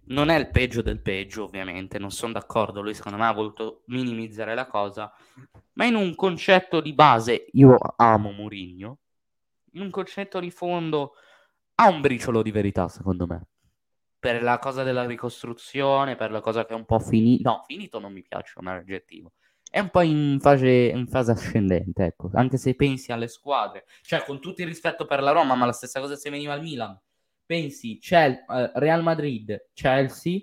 Non 0.08 0.29
è 0.29 0.38
il 0.38 0.49
peggio 0.49 0.84
del 0.84 1.01
peggio, 1.01 1.45
ovviamente, 1.45 1.97
non 1.97 2.12
sono 2.12 2.34
d'accordo. 2.34 2.81
Lui, 2.81 2.93
secondo 2.93 3.17
me, 3.17 3.25
ha 3.25 3.34
voluto 3.34 3.84
minimizzare 3.88 4.53
la 4.53 4.67
cosa. 4.67 5.12
Ma 5.76 5.86
in 5.86 5.96
un 5.96 6.16
concetto 6.16 6.82
di 6.82 6.94
base, 6.94 7.48
io 7.54 7.78
amo 7.96 8.32
Mourinho. 8.32 9.00
In 9.74 9.82
un 9.82 9.90
concetto 9.90 10.40
di 10.40 10.52
fondo, 10.52 11.14
ha 11.76 11.88
un 11.90 12.02
briciolo 12.02 12.42
di 12.42 12.52
verità, 12.52 12.88
secondo 12.88 13.26
me. 13.28 13.48
Per 14.20 14.42
la 14.42 14.58
cosa 14.60 14.84
della 14.84 15.06
ricostruzione, 15.06 16.16
per 16.16 16.32
la 16.32 16.42
cosa 16.42 16.66
che 16.66 16.74
è 16.74 16.76
un 16.76 16.86
po' 16.86 17.00
finito. 17.00 17.50
No, 17.50 17.64
finito 17.66 18.00
non 18.00 18.14
mi 18.14 18.24
piace 18.24 18.54
come 18.56 18.72
aggettivo 18.72 19.34
è 19.76 19.80
un 19.80 19.90
po' 19.90 20.00
in 20.04 20.38
fase, 20.40 20.70
in 20.70 21.06
fase, 21.06 21.32
ascendente, 21.32 22.06
ecco. 22.06 22.30
Anche 22.34 22.56
se 22.56 22.76
pensi 22.76 23.12
alle 23.12 23.28
squadre, 23.28 23.84
cioè 24.04 24.24
con 24.24 24.40
tutto 24.40 24.62
il 24.62 24.68
rispetto 24.68 25.06
per 25.06 25.22
la 25.22 25.32
Roma, 25.32 25.54
ma 25.56 25.66
la 25.66 25.74
stessa 25.74 26.00
cosa 26.00 26.16
se 26.16 26.30
veniva 26.30 26.54
al 26.54 26.62
Milan. 26.62 26.98
Pensi 27.46 27.98
Chel- 28.00 28.46
uh, 28.48 28.72
Real 28.76 29.04
Madrid, 29.04 29.72
Chelsea, 29.74 30.40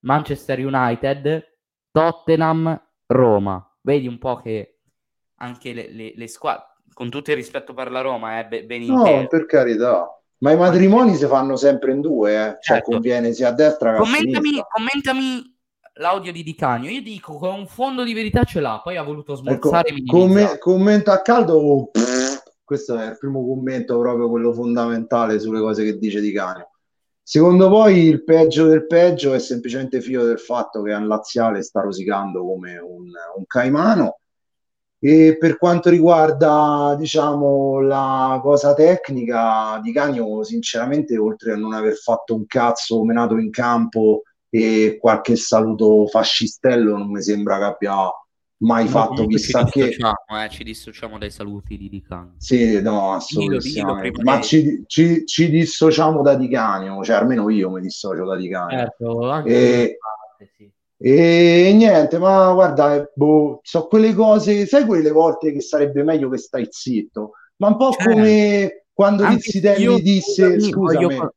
Manchester 0.00 0.64
United, 0.64 1.46
Tottenham, 1.90 2.82
Roma. 3.04 3.73
Vedi 3.84 4.06
un 4.06 4.18
po' 4.18 4.36
che 4.36 4.78
anche 5.36 5.74
le, 5.74 5.90
le, 5.90 6.12
le 6.16 6.26
squadre, 6.26 6.64
con 6.94 7.10
tutto 7.10 7.30
il 7.30 7.36
rispetto 7.36 7.74
per 7.74 7.90
la 7.90 8.00
Roma, 8.00 8.38
è 8.38 8.48
eh, 8.50 8.64
ben 8.64 8.82
intero. 8.82 9.20
No, 9.20 9.26
per 9.26 9.44
carità. 9.44 10.08
Ma 10.38 10.52
i 10.52 10.56
matrimoni 10.56 11.14
si 11.14 11.26
fanno 11.26 11.56
sempre 11.56 11.92
in 11.92 12.00
due, 12.00 12.32
eh? 12.32 12.50
cioè 12.60 12.76
certo. 12.76 12.92
conviene 12.92 13.32
sia 13.32 13.48
a 13.48 13.52
destra 13.52 13.90
che 13.90 13.96
a 13.96 14.00
commentami, 14.00 14.46
sinistra. 14.46 14.66
Commentami 14.70 15.56
l'audio 15.96 16.32
di 16.32 16.42
Di 16.42 16.54
Canio. 16.54 16.90
Io 16.90 17.02
dico 17.02 17.38
che 17.38 17.46
un 17.46 17.66
fondo 17.66 18.04
di 18.04 18.14
verità 18.14 18.44
ce 18.44 18.60
l'ha, 18.60 18.80
poi 18.82 18.96
ha 18.96 19.02
voluto 19.02 19.32
ecco, 19.32 19.42
smorzare 19.42 19.88
ecco, 19.88 20.16
com- 20.16 20.58
commento 20.58 21.10
a 21.10 21.20
caldo. 21.20 21.90
questo 22.64 22.96
è 22.98 23.10
il 23.10 23.18
primo 23.18 23.46
commento, 23.46 23.98
proprio 23.98 24.30
quello 24.30 24.54
fondamentale 24.54 25.38
sulle 25.38 25.60
cose 25.60 25.84
che 25.84 25.98
dice 25.98 26.20
Di 26.22 26.32
Canio. 26.32 26.70
Secondo 27.26 27.70
voi 27.70 28.00
il 28.02 28.22
peggio 28.22 28.66
del 28.66 28.86
peggio 28.86 29.32
è 29.32 29.38
semplicemente 29.38 30.02
figlio 30.02 30.26
del 30.26 30.38
fatto 30.38 30.82
che 30.82 30.92
un 30.92 31.06
laziale 31.06 31.62
sta 31.62 31.80
rosicando 31.80 32.44
come 32.44 32.76
un, 32.76 33.06
un 33.36 33.46
caimano. 33.46 34.18
E 34.98 35.38
per 35.38 35.56
quanto 35.56 35.88
riguarda, 35.88 36.94
diciamo, 36.98 37.80
la 37.80 38.38
cosa 38.42 38.74
tecnica 38.74 39.80
di 39.82 39.90
Canio, 39.92 40.44
sinceramente, 40.44 41.16
oltre 41.16 41.52
a 41.52 41.56
non 41.56 41.72
aver 41.72 41.94
fatto 41.94 42.34
un 42.34 42.44
cazzo 42.44 43.02
menato 43.04 43.38
in 43.38 43.50
campo 43.50 44.22
e 44.50 44.98
qualche 45.00 45.36
saluto 45.36 46.06
fascistello 46.06 46.98
non 46.98 47.10
mi 47.10 47.22
sembra 47.22 47.56
che 47.56 47.64
abbia 47.64 47.96
mai 48.64 48.88
fatto 48.88 49.26
chissà 49.26 49.64
ci 49.64 49.80
che 49.80 49.88
eh, 49.88 50.48
ci 50.48 50.64
dissociamo 50.64 51.18
dai 51.18 51.30
saluti 51.30 51.76
di 51.76 51.88
Dicanio 51.88 52.34
sì 52.38 52.80
no 52.80 53.12
assolutamente 53.12 54.22
ma 54.22 54.40
ci, 54.40 54.84
ci, 54.86 55.24
ci, 55.26 55.50
dissociamo 55.50 56.22
da 56.22 56.34
Dicanio 56.34 57.02
cioè 57.04 57.16
almeno 57.16 57.48
io 57.50 57.70
mi 57.70 57.80
dissocio 57.80 58.24
da 58.24 58.36
Dicanio 58.36 58.78
certo, 58.78 59.44
e, 59.44 59.98
parte, 59.98 60.52
sì. 60.56 60.70
e 60.96 61.72
niente 61.74 62.18
ma 62.18 62.52
guarda 62.52 62.94
eh, 62.94 63.10
boh, 63.14 63.60
so 63.62 63.86
quelle 63.86 64.14
cose 64.14 64.66
sai 64.66 64.84
quelle 64.86 65.10
volte 65.10 65.52
che 65.52 65.60
sarebbe 65.60 66.02
meglio 66.02 66.28
che 66.30 66.38
stai 66.38 66.66
zitto 66.70 67.32
ma 67.56 67.68
un 67.68 67.76
po' 67.76 67.92
certo. 67.92 68.10
come 68.10 68.84
quando 68.92 69.26
Rizzitelli 69.28 70.00
disse 70.00 70.60
scusami 70.60 71.04
voglio 71.04 71.32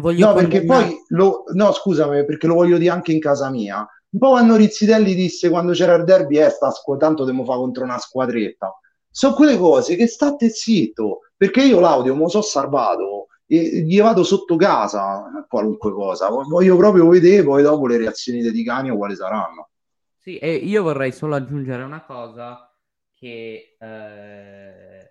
Voglio 0.00 0.26
no, 0.26 0.34
perché 0.34 0.64
poi 0.64 0.96
lo, 1.08 1.44
no, 1.52 1.72
scusami, 1.72 2.24
perché 2.24 2.46
lo 2.46 2.54
voglio 2.54 2.78
dire 2.78 2.90
anche 2.90 3.12
in 3.12 3.20
casa 3.20 3.50
mia. 3.50 3.86
Un 4.12 4.18
po' 4.18 4.30
quando 4.30 4.56
Rizzitelli 4.56 5.14
disse 5.14 5.48
quando 5.48 5.72
c'era 5.72 5.94
il 5.94 6.04
derby, 6.04 6.38
eh, 6.38 6.50
sta 6.50 6.70
squ- 6.70 6.98
tanto 6.98 7.24
devo 7.24 7.44
fare 7.44 7.58
contro 7.58 7.84
una 7.84 7.98
squadretta. 7.98 8.76
Sono 9.08 9.34
quelle 9.34 9.56
cose 9.56 9.96
che 9.96 10.06
state 10.06 10.50
zitto, 10.50 11.20
perché 11.36 11.62
io 11.62 11.80
l'audio 11.80 12.14
me 12.14 12.22
lo 12.22 12.28
so 12.28 12.42
salvato 12.42 13.26
e 13.46 13.82
gli 13.82 14.00
vado 14.00 14.22
sotto 14.22 14.56
casa 14.56 15.24
qualunque 15.48 15.92
cosa. 15.92 16.28
Voglio 16.28 16.76
proprio 16.76 17.08
vedere 17.08 17.44
poi 17.44 17.62
dopo 17.62 17.86
le 17.86 17.98
reazioni 17.98 18.42
dei 18.42 18.64
cani 18.64 18.90
o 18.90 18.96
quali 18.96 19.14
saranno. 19.14 19.70
Sì, 20.18 20.38
e 20.38 20.54
io 20.54 20.82
vorrei 20.82 21.12
solo 21.12 21.34
aggiungere 21.34 21.82
una 21.82 22.04
cosa 22.04 22.72
che 23.16 23.76
eh, 23.78 25.10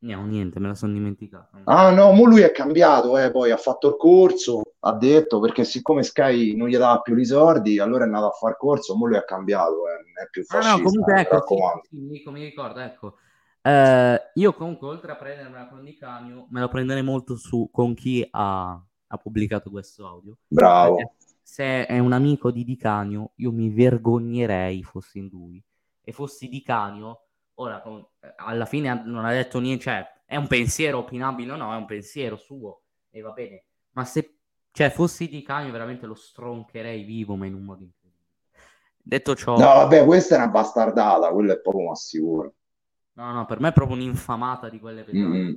No, 0.00 0.24
niente, 0.26 0.60
me 0.60 0.68
la 0.68 0.74
sono 0.74 0.92
dimenticata. 0.92 1.60
Ah 1.64 1.90
no, 1.90 2.12
mo 2.12 2.24
lui 2.24 2.42
è 2.42 2.52
cambiato, 2.52 3.18
eh, 3.18 3.32
poi 3.32 3.50
ha 3.50 3.56
fatto 3.56 3.88
il 3.88 3.96
corso, 3.96 4.62
ha 4.80 4.92
detto, 4.94 5.40
perché 5.40 5.64
siccome 5.64 6.02
Sky 6.02 6.56
non 6.56 6.68
gli 6.68 6.76
dava 6.76 7.00
più 7.00 7.16
i 7.16 7.24
soldi, 7.24 7.78
allora 7.78 8.04
è 8.04 8.06
andato 8.06 8.28
a 8.28 8.32
fare 8.32 8.56
corso, 8.56 8.96
mo 8.96 9.06
lui 9.06 9.16
è 9.16 9.24
cambiato, 9.24 9.88
eh, 9.88 10.02
non 10.04 10.24
è 10.24 10.28
più 10.30 10.44
fascista. 10.44 10.74
Ah 10.74 10.76
no, 10.76 10.82
comunque 10.82 11.14
eh, 11.14 11.20
ecco, 11.20 11.44
sì, 11.88 12.08
sì, 12.12 12.22
come 12.22 12.40
ricordo, 12.40 12.80
ecco. 12.80 13.16
Eh, 13.60 14.30
io 14.34 14.54
comunque, 14.54 14.88
oltre 14.88 15.12
a 15.12 15.16
prendermela 15.16 15.68
con 15.68 15.82
Di 15.82 15.96
Canio, 15.96 16.46
me 16.50 16.60
la 16.60 16.68
prenderei 16.68 17.02
molto 17.02 17.36
su 17.36 17.68
con 17.72 17.94
chi 17.94 18.26
ha, 18.30 18.70
ha 19.06 19.16
pubblicato 19.16 19.70
questo 19.70 20.06
audio. 20.06 20.38
Bravo. 20.46 20.96
Perché 20.96 21.14
se 21.42 21.86
è 21.86 21.98
un 21.98 22.12
amico 22.12 22.50
di 22.50 22.64
Di 22.64 22.76
Canio, 22.76 23.32
io 23.36 23.50
mi 23.50 23.70
vergognerei 23.70 24.82
fossi 24.84 25.18
in 25.18 25.28
lui. 25.28 25.62
E 26.02 26.12
fossi 26.12 26.48
Di 26.48 26.62
Canio 26.62 27.22
Ora, 27.60 27.82
alla 28.36 28.66
fine 28.66 29.02
non 29.04 29.24
ha 29.24 29.32
detto 29.32 29.58
niente, 29.58 29.82
cioè, 29.82 30.06
è 30.26 30.36
un 30.36 30.46
pensiero 30.46 30.98
opinabile 30.98 31.52
o 31.52 31.56
no, 31.56 31.72
è 31.72 31.76
un 31.76 31.86
pensiero 31.86 32.36
suo, 32.36 32.82
e 33.10 33.20
va 33.20 33.32
bene. 33.32 33.64
Ma 33.92 34.04
se 34.04 34.37
cioè, 34.78 34.90
fossi 34.90 35.28
di 35.28 35.42
Canio, 35.42 35.72
veramente 35.72 36.06
lo 36.06 36.14
stroncherei 36.14 37.02
vivo, 37.02 37.34
ma 37.34 37.46
in 37.46 37.54
un 37.54 37.64
modo 37.64 37.82
incredibile. 37.82 38.26
Detto 38.96 39.34
ciò... 39.34 39.58
No, 39.58 39.64
vabbè, 39.64 40.04
questa 40.04 40.36
è 40.36 40.38
una 40.38 40.46
bastardata, 40.46 41.32
quello 41.32 41.52
è 41.52 41.58
proprio 41.58 41.88
ma 41.88 41.96
sicuro. 41.96 42.54
No, 43.14 43.32
no, 43.32 43.44
per 43.44 43.58
me 43.58 43.70
è 43.70 43.72
proprio 43.72 43.96
un'infamata 43.96 44.68
di 44.68 44.78
quelle 44.78 45.02
pesanti. 45.02 45.36
Mm-hmm. 45.36 45.56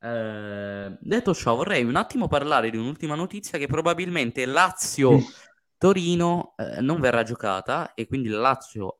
Eh, 0.00 0.98
detto 1.00 1.34
ciò, 1.34 1.56
vorrei 1.56 1.84
un 1.84 1.96
attimo 1.96 2.28
parlare 2.28 2.68
di 2.68 2.76
un'ultima 2.76 3.14
notizia 3.14 3.56
che 3.56 3.66
probabilmente 3.66 4.44
Lazio-Torino 4.44 6.52
eh, 6.54 6.82
non 6.82 7.00
verrà 7.00 7.22
giocata 7.22 7.94
e 7.94 8.06
quindi 8.06 8.28
la 8.28 8.40
Lazio 8.40 8.98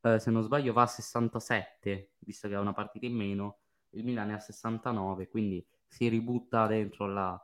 eh, 0.00 0.18
se 0.18 0.30
non 0.30 0.42
sbaglio 0.42 0.72
va 0.72 0.82
a 0.82 0.86
67, 0.86 2.12
visto 2.20 2.48
che 2.48 2.54
ha 2.54 2.60
una 2.60 2.72
partita 2.72 3.04
in 3.04 3.14
meno, 3.14 3.58
il 3.90 4.02
Milan 4.02 4.30
è 4.30 4.32
a 4.32 4.38
69, 4.38 5.28
quindi 5.28 5.62
si 5.86 6.08
ributta 6.08 6.66
dentro 6.66 7.06
la... 7.06 7.38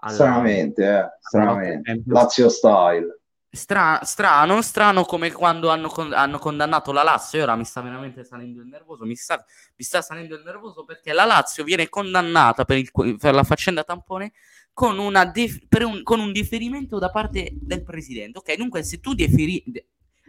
Alla, 0.00 0.14
stranamente, 0.14 0.82
eh, 0.82 1.08
stranamente. 1.20 2.02
Lazio 2.06 2.48
style. 2.48 3.18
Stra- 3.52 4.00
strano, 4.04 4.62
strano 4.62 5.04
come 5.04 5.32
quando 5.32 5.70
hanno, 5.70 5.88
con- 5.88 6.12
hanno, 6.12 6.38
condannato 6.38 6.92
la 6.92 7.02
Lazio. 7.02 7.42
Ora 7.42 7.56
mi 7.56 7.64
sta 7.64 7.80
veramente 7.80 8.24
salendo 8.24 8.60
il 8.60 8.68
nervoso. 8.68 9.04
Mi 9.04 9.16
sta, 9.16 9.44
mi 9.76 9.84
sta 9.84 10.02
salendo 10.02 10.36
il 10.36 10.42
nervoso 10.44 10.84
perché 10.84 11.12
la 11.12 11.24
Lazio 11.24 11.64
viene 11.64 11.88
condannata 11.88 12.64
per, 12.64 12.78
il, 12.78 12.90
per 13.18 13.34
la 13.34 13.42
faccenda 13.42 13.82
tampone 13.82 14.32
con, 14.72 14.96
dif- 15.32 15.66
un, 15.84 16.02
con, 16.04 16.20
un, 16.20 16.32
differimento 16.32 16.98
da 16.98 17.10
parte 17.10 17.50
del 17.52 17.82
presidente. 17.82 18.38
Ok, 18.38 18.54
dunque, 18.54 18.84
se 18.84 19.00
tu 19.00 19.14
differi- 19.14 19.64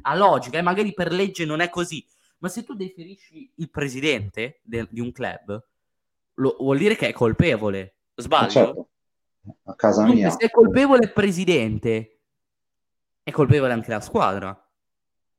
a 0.02 0.16
logica, 0.16 0.58
e 0.58 0.62
magari 0.64 0.94
per 0.94 1.12
legge 1.12 1.46
non 1.46 1.60
è 1.60 1.70
così, 1.70 2.04
Ma 2.40 2.50
se 2.50 2.64
tu 2.64 2.74
deferisci 2.74 3.52
il 3.58 3.70
presidente 3.70 4.62
de- 4.64 4.88
di 4.90 5.00
un 5.00 5.12
club, 5.12 5.64
lo- 6.36 6.56
vuol 6.60 6.80
dire 6.80 6.96
che 6.96 7.10
è 7.10 7.14
colpevole. 7.14 7.98
Sbaglio? 8.16 8.50
Certo, 8.50 8.90
a 9.66 9.76
casa 9.76 10.02
Dunque, 10.04 10.20
mia. 10.20 10.30
se 10.30 10.38
è 10.46 10.50
colpevole 10.50 11.04
il 11.06 11.14
presidente, 11.14 12.20
è 13.24 13.32
colpevole 13.32 13.74
anche 13.74 13.92
la 13.92 14.02
squadra. 14.02 14.56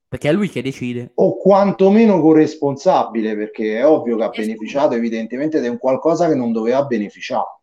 Perché 0.08 0.28
è 0.28 0.32
lui 0.32 0.50
che 0.50 0.60
decide. 0.60 1.12
O 1.14 1.38
quantomeno 1.38 2.20
corresponsabile, 2.20 3.34
perché 3.34 3.78
è 3.78 3.86
ovvio 3.86 4.16
che 4.16 4.22
ha 4.24 4.26
Eh, 4.26 4.28
scusa. 4.34 4.42
beneficiato 4.46 4.94
evidentemente 4.94 5.58
di 5.60 5.68
un 5.68 5.78
qualcosa 5.78 6.28
che 6.28 6.34
non 6.34 6.52
doveva 6.52 6.84
beneficiare. 6.84 7.60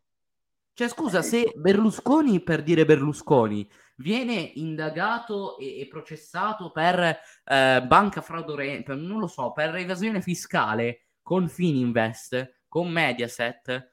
Cioè, 0.74 0.88
scusa, 0.88 1.22
se 1.22 1.52
Berlusconi, 1.56 2.42
per 2.42 2.64
dire 2.64 2.86
Berlusconi, 2.86 3.70
viene 3.98 4.34
indagato 4.56 5.58
e, 5.60 5.82
e 5.82 5.88
processato 5.88 6.72
per 6.72 7.00
eh, 7.44 7.84
banca 7.86 8.22
fraudolenta, 8.22 8.96
non 8.96 9.20
lo 9.20 9.28
so, 9.28 9.52
per 9.52 9.76
evasione 9.76 10.22
fiscale 10.22 11.10
con 11.22 11.48
Fininvest, 11.50 12.62
con 12.68 12.90
Mediaset, 12.90 13.89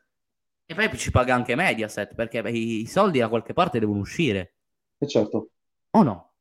e 0.66 0.74
poi 0.74 0.98
ci 0.98 1.10
paga 1.10 1.34
anche 1.34 1.54
Mediaset, 1.54 2.14
perché 2.14 2.38
i, 2.48 2.86
soldi 2.86 3.20
da 3.20 3.28
qualche 3.28 3.52
parte 3.52 3.78
devono 3.78 4.00
uscire, 4.00 4.54
E 4.98 5.06
certo, 5.06 5.50
o 5.90 6.02
no? 6.02 6.32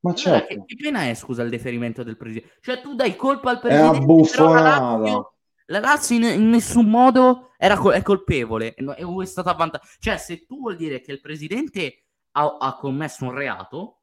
ma 0.00 0.12
Allora, 0.12 0.40
che, 0.42 0.48
certo, 0.48 0.64
che 0.64 0.76
pena 0.76 1.08
è, 1.08 1.14
scusa, 1.14 1.42
il 1.42 1.50
deferimento 1.50 2.04
del 2.04 2.16
presidente? 2.16 2.56
Cioè, 2.60 2.80
tu 2.80 2.94
dai 2.94 3.16
colpa 3.16 3.50
al 3.50 3.56
è 3.56 3.60
presidente, 3.60 4.30
però 4.30 4.52
la 4.52 4.60
Lazio, 4.60 5.34
la 5.66 5.80
Lazio 5.80 6.16
in, 6.16 6.22
in 6.22 6.48
nessun 6.48 6.86
modo 6.86 7.50
era 7.58 7.76
col- 7.76 7.94
è 7.94 8.02
colpevole 8.02 8.74
e 8.74 8.84
è 8.94 9.26
stata 9.26 9.50
avvantaggiata. 9.50 9.90
Cioè, 9.98 10.16
se 10.16 10.46
tu 10.46 10.60
vuol 10.60 10.76
dire 10.76 11.00
che 11.00 11.10
il 11.10 11.20
presidente 11.20 12.04
ha, 12.32 12.56
ha 12.58 12.76
commesso 12.76 13.24
un 13.24 13.32
reato 13.32 14.02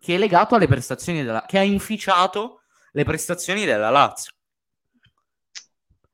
che 0.00 0.16
è 0.16 0.18
legato 0.18 0.56
alle 0.56 0.66
prestazioni 0.66 1.22
della... 1.22 1.44
che 1.46 1.58
ha 1.58 1.62
inficiato 1.62 2.62
le 2.92 3.04
prestazioni 3.04 3.64
della 3.64 3.90
Lazio. 3.90 4.32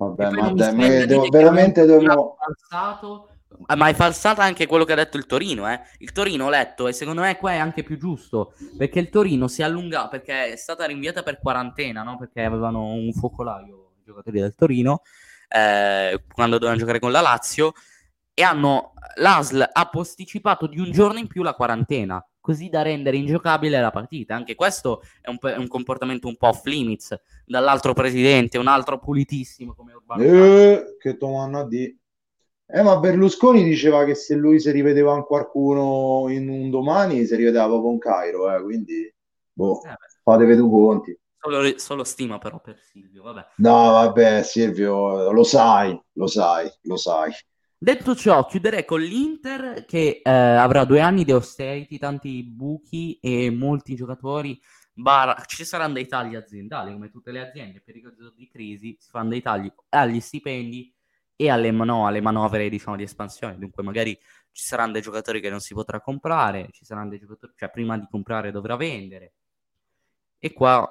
Vabbè, 0.00 0.30
ma 0.30 0.50
dai, 0.52 1.06
devo- 1.06 1.28
veramente 1.28 1.84
dobbiamo... 1.84 2.36
ha 2.38 2.54
falsato, 2.70 3.28
ma 3.76 3.88
è 3.88 3.92
falsata 3.92 4.42
anche 4.42 4.66
quello 4.66 4.84
che 4.84 4.94
ha 4.94 4.96
detto 4.96 5.18
il 5.18 5.26
Torino, 5.26 5.70
eh. 5.70 5.78
Il 5.98 6.12
Torino 6.12 6.46
ho 6.46 6.48
letto 6.48 6.88
e 6.88 6.94
secondo 6.94 7.20
me 7.20 7.36
qua 7.36 7.52
è 7.52 7.58
anche 7.58 7.82
più 7.82 7.98
giusto, 7.98 8.54
perché 8.78 8.98
il 8.98 9.10
Torino 9.10 9.46
si 9.46 9.60
è 9.60 9.64
allungato, 9.64 10.08
perché 10.08 10.52
è 10.52 10.56
stata 10.56 10.86
rinviata 10.86 11.22
per 11.22 11.38
quarantena, 11.38 12.02
no? 12.02 12.16
Perché 12.16 12.42
avevano 12.42 12.86
un 12.86 13.12
focolaio 13.12 13.90
i 14.00 14.04
giocatori 14.06 14.40
del 14.40 14.54
Torino 14.54 15.02
eh, 15.48 16.24
quando 16.32 16.54
dovevano 16.54 16.78
giocare 16.78 16.98
con 16.98 17.12
la 17.12 17.20
Lazio 17.20 17.74
e 18.32 18.42
hanno 18.42 18.94
l'ASL 19.16 19.68
ha 19.70 19.88
posticipato 19.90 20.66
di 20.66 20.80
un 20.80 20.92
giorno 20.92 21.18
in 21.18 21.26
più 21.26 21.42
la 21.42 21.52
quarantena, 21.52 22.26
così 22.40 22.68
da 22.68 22.82
rendere 22.82 23.16
ingiocabile 23.16 23.80
la 23.80 23.90
partita. 23.90 24.34
Anche 24.34 24.54
questo 24.54 25.02
è 25.20 25.28
un, 25.28 25.38
è 25.40 25.56
un 25.56 25.68
comportamento 25.68 26.26
un 26.26 26.36
po' 26.36 26.48
off 26.48 26.64
limits 26.64 27.20
dall'altro 27.44 27.92
presidente, 27.92 28.58
un 28.58 28.66
altro 28.66 28.98
pulitissimo 28.98 29.74
come 29.74 29.92
Urbano. 29.92 30.22
Eh, 30.22 30.96
che 30.98 31.16
domanda 31.16 31.64
di... 31.64 31.96
Eh, 32.72 32.82
ma 32.82 32.98
Berlusconi 32.98 33.64
diceva 33.64 34.04
che 34.04 34.14
se 34.14 34.36
lui 34.36 34.60
si 34.60 34.70
rivedeva 34.70 35.12
con 35.12 35.24
qualcuno 35.24 36.28
in 36.28 36.48
un 36.48 36.70
domani, 36.70 37.26
si 37.26 37.34
rivedeva 37.34 37.66
proprio 37.66 37.90
in 37.90 37.98
Cairo, 37.98 38.54
eh, 38.54 38.62
quindi, 38.62 39.12
boh, 39.52 39.82
Eh, 39.82 39.96
fatevi 40.22 40.54
due 40.54 40.70
conti. 40.70 41.18
Solo, 41.42 41.78
solo 41.78 42.04
stima 42.04 42.38
però 42.38 42.60
per 42.60 42.78
Silvio, 42.78 43.22
vabbè. 43.24 43.46
No, 43.56 43.72
vabbè, 43.72 44.42
Silvio, 44.42 45.32
lo 45.32 45.42
sai, 45.42 46.00
lo 46.12 46.26
sai, 46.26 46.70
lo 46.82 46.96
sai. 46.96 47.32
Detto 47.82 48.14
ciò, 48.14 48.44
chiuderei 48.44 48.84
con 48.84 49.00
l'Inter 49.00 49.86
che 49.86 50.20
eh, 50.22 50.30
avrà 50.30 50.84
due 50.84 51.00
anni 51.00 51.24
di 51.24 51.32
austerity, 51.32 51.96
tanti 51.98 52.42
buchi 52.44 53.18
e 53.20 53.50
molti 53.50 53.94
giocatori. 53.94 54.60
bar- 54.92 55.46
Ci 55.46 55.64
saranno 55.64 55.94
dei 55.94 56.06
tagli 56.06 56.34
aziendali, 56.34 56.92
come 56.92 57.10
tutte 57.10 57.32
le 57.32 57.40
aziende, 57.40 57.80
per 57.80 57.96
i 57.96 58.02
periodi 58.02 58.34
di 58.36 58.48
crisi 58.48 58.96
si 59.00 59.08
fanno 59.10 59.30
dei 59.30 59.40
tagli 59.40 59.72
agli 59.90 60.20
stipendi 60.20 60.92
e 61.36 61.48
alle, 61.48 61.70
no, 61.70 62.06
alle 62.06 62.20
manovre, 62.20 62.68
diciamo, 62.68 62.96
di 62.96 63.04
espansione. 63.04 63.56
Dunque, 63.58 63.82
magari 63.82 64.14
ci 64.52 64.62
saranno 64.62 64.92
dei 64.92 65.02
giocatori 65.02 65.40
che 65.40 65.48
non 65.48 65.60
si 65.60 65.72
potrà 65.72 66.00
comprare, 66.02 66.68
ci 66.72 66.84
saranno 66.84 67.08
dei 67.08 67.18
giocatori, 67.18 67.52
cioè 67.56 67.70
prima 67.70 67.96
di 67.98 68.06
comprare 68.10 68.50
dovrà 68.50 68.76
vendere. 68.76 69.32
E 70.38 70.52
qua 70.52 70.88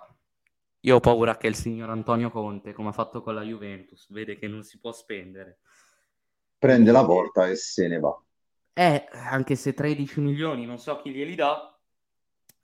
io 0.81 0.95
ho 0.95 0.99
paura 0.99 1.37
che 1.37 1.47
il 1.47 1.55
signor 1.55 1.89
Antonio 1.89 2.31
Conte, 2.31 2.73
come 2.73 2.89
ha 2.89 2.91
fatto 2.93 3.21
con 3.21 3.33
la 3.35 3.41
Juventus, 3.43 4.09
vede 4.11 4.37
che 4.37 4.47
non 4.47 4.63
si 4.63 4.79
può 4.79 4.91
spendere. 4.91 5.59
Prende 6.59 6.91
la 6.91 7.05
porta 7.05 7.47
e 7.47 7.55
se 7.55 7.87
ne 7.87 7.99
va. 7.99 8.21
Eh, 8.73 9.05
anche 9.11 9.55
se 9.55 9.73
13 9.73 10.19
milioni 10.19 10.65
non 10.65 10.77
so 10.77 10.97
chi 11.01 11.11
glieli 11.11 11.35
dà, 11.35 11.77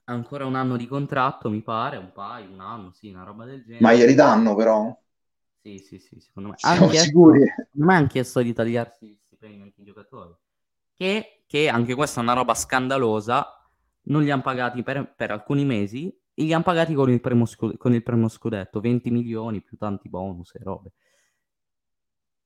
ancora 0.06 0.46
un 0.46 0.56
anno 0.56 0.76
di 0.78 0.86
contratto, 0.86 1.50
mi 1.50 1.62
pare, 1.62 1.98
un 1.98 2.12
paio, 2.12 2.52
un 2.52 2.60
anno, 2.60 2.92
sì, 2.92 3.10
una 3.10 3.24
roba 3.24 3.46
del 3.46 3.64
genere. 3.64 3.80
Ma 3.80 3.94
glieli 3.94 4.14
danno 4.14 4.54
però? 4.56 4.98
Sì, 5.62 5.80
sì, 5.80 5.98
sì, 5.98 6.20
secondo 6.20 6.50
me. 6.50 6.56
Siamo 6.58 6.84
Han 6.84 6.90
chiesto- 6.90 7.08
sicuri? 7.08 7.40
secondo 7.40 7.86
me 7.86 7.96
hanno 7.96 8.08
chiesto 8.08 8.42
di 8.42 8.54
tagliarsi 8.54 9.06
gli 9.08 9.18
stipendi 9.26 9.62
anche 9.62 9.82
i 9.82 9.84
giocatori. 9.86 10.34
Che, 10.94 11.44
che 11.48 11.68
anche 11.70 11.96
questa 11.96 12.20
è 12.20 12.24
una 12.24 12.34
roba 12.34 12.54
scandalosa, 12.54 13.46
non 14.04 14.24
li 14.24 14.30
hanno 14.32 14.42
pagati 14.42 14.84
per, 14.84 15.14
per 15.16 15.32
alcuni 15.32 15.66
mesi 15.66 16.08
e 16.34 16.44
li 16.44 16.54
hanno 16.54 16.64
pagati 16.64 16.94
con 16.94 17.10
il, 17.10 17.20
primo 17.22 17.46
con 17.78 17.94
il 17.94 18.04
primo 18.04 18.28
scudetto, 18.28 18.80
20 18.80 19.10
milioni 19.10 19.62
più 19.62 19.78
tanti 19.78 20.08
bonus 20.10 20.54
e 20.56 20.60
robe. 20.64 20.92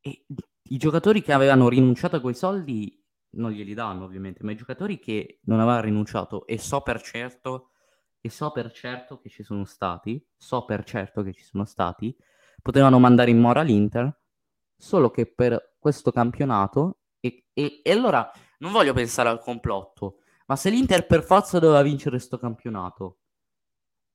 E 0.02 0.24
i 0.72 0.78
giocatori 0.78 1.22
che 1.22 1.34
avevano 1.34 1.68
rinunciato 1.70 2.18
a 2.18 2.22
quei 2.22 2.36
soldi 2.36 2.96
non 3.32 3.52
glieli 3.52 3.74
danno 3.74 4.06
ovviamente, 4.06 4.44
ma 4.44 4.52
i 4.52 4.56
giocatori 4.56 5.00
che 5.00 5.40
non 5.44 5.60
avevano 5.60 5.82
rinunciato 5.82 6.46
e 6.46 6.58
so 6.58 6.82
per 6.82 7.02
certo, 7.02 7.72
e 8.20 8.30
so 8.30 8.52
per 8.52 8.72
certo 8.72 9.20
che 9.20 9.30
ci 9.30 9.44
sono 9.44 9.66
stati, 9.66 10.24
so 10.36 10.66
per 10.66 10.84
certo 10.84 11.22
che 11.24 11.34
ci 11.34 11.44
sono 11.44 11.66
stati, 11.66 12.16
potevano 12.62 13.00
mandare 13.00 13.32
in 13.32 13.40
mora 13.40 13.62
l'Inter, 13.62 14.16
solo 14.76 15.10
che 15.12 15.26
per 15.32 15.76
questo 15.80 16.12
campionato, 16.12 17.00
e, 17.20 17.46
e- 17.54 17.82
e 17.84 17.92
allora 17.92 18.30
non 18.60 18.72
voglio 18.72 18.94
pensare 18.94 19.30
al 19.30 19.40
complotto, 19.40 20.20
ma 20.48 20.56
se 20.56 20.70
l'Inter 20.70 21.06
per 21.06 21.24
forza 21.24 21.60
doveva 21.60 21.82
vincere 21.82 22.12
questo 22.12 22.38
campionato, 22.38 23.20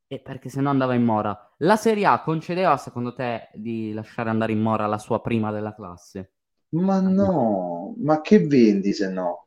e 0.06 0.20
perché 0.20 0.48
se 0.48 0.60
no 0.60 0.70
andava 0.70 0.94
in 0.94 1.02
mora, 1.04 1.36
la 1.58 1.76
Serie 1.76 2.06
A 2.06 2.22
concedeva 2.22 2.76
secondo 2.76 3.14
te 3.14 3.50
di 3.54 3.92
lasciare 3.92 4.30
andare 4.30 4.52
in 4.52 4.60
mora 4.60 4.86
la 4.86 4.98
sua 4.98 5.20
prima 5.20 5.50
della 5.50 5.74
classe? 5.74 6.34
Ma 6.74 7.00
no, 7.00 7.94
ma 7.98 8.20
che 8.20 8.40
vendi 8.40 8.92
se 8.92 9.08
no? 9.08 9.46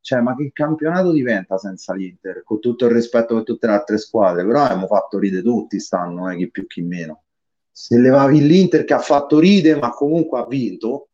Cioè, 0.00 0.20
ma 0.20 0.36
che 0.36 0.50
campionato 0.52 1.10
diventa 1.10 1.58
senza 1.58 1.94
l'Inter? 1.94 2.42
Con 2.44 2.60
tutto 2.60 2.86
il 2.86 2.92
rispetto 2.92 3.34
per 3.34 3.44
tutte 3.44 3.66
le 3.66 3.72
altre 3.72 3.98
squadre, 3.98 4.44
però 4.46 4.62
abbiamo 4.62 4.86
fatto 4.86 5.18
ride 5.18 5.42
tutti 5.42 5.80
stanno, 5.80 6.30
eh, 6.30 6.36
chi 6.36 6.50
più 6.50 6.66
chi 6.66 6.82
meno. 6.82 7.22
Se 7.70 7.98
levavi 7.98 8.40
l'Inter 8.40 8.84
che 8.84 8.94
ha 8.94 9.00
fatto 9.00 9.38
ride, 9.38 9.76
ma 9.76 9.90
comunque 9.90 10.38
ha 10.38 10.46
vinto, 10.46 11.08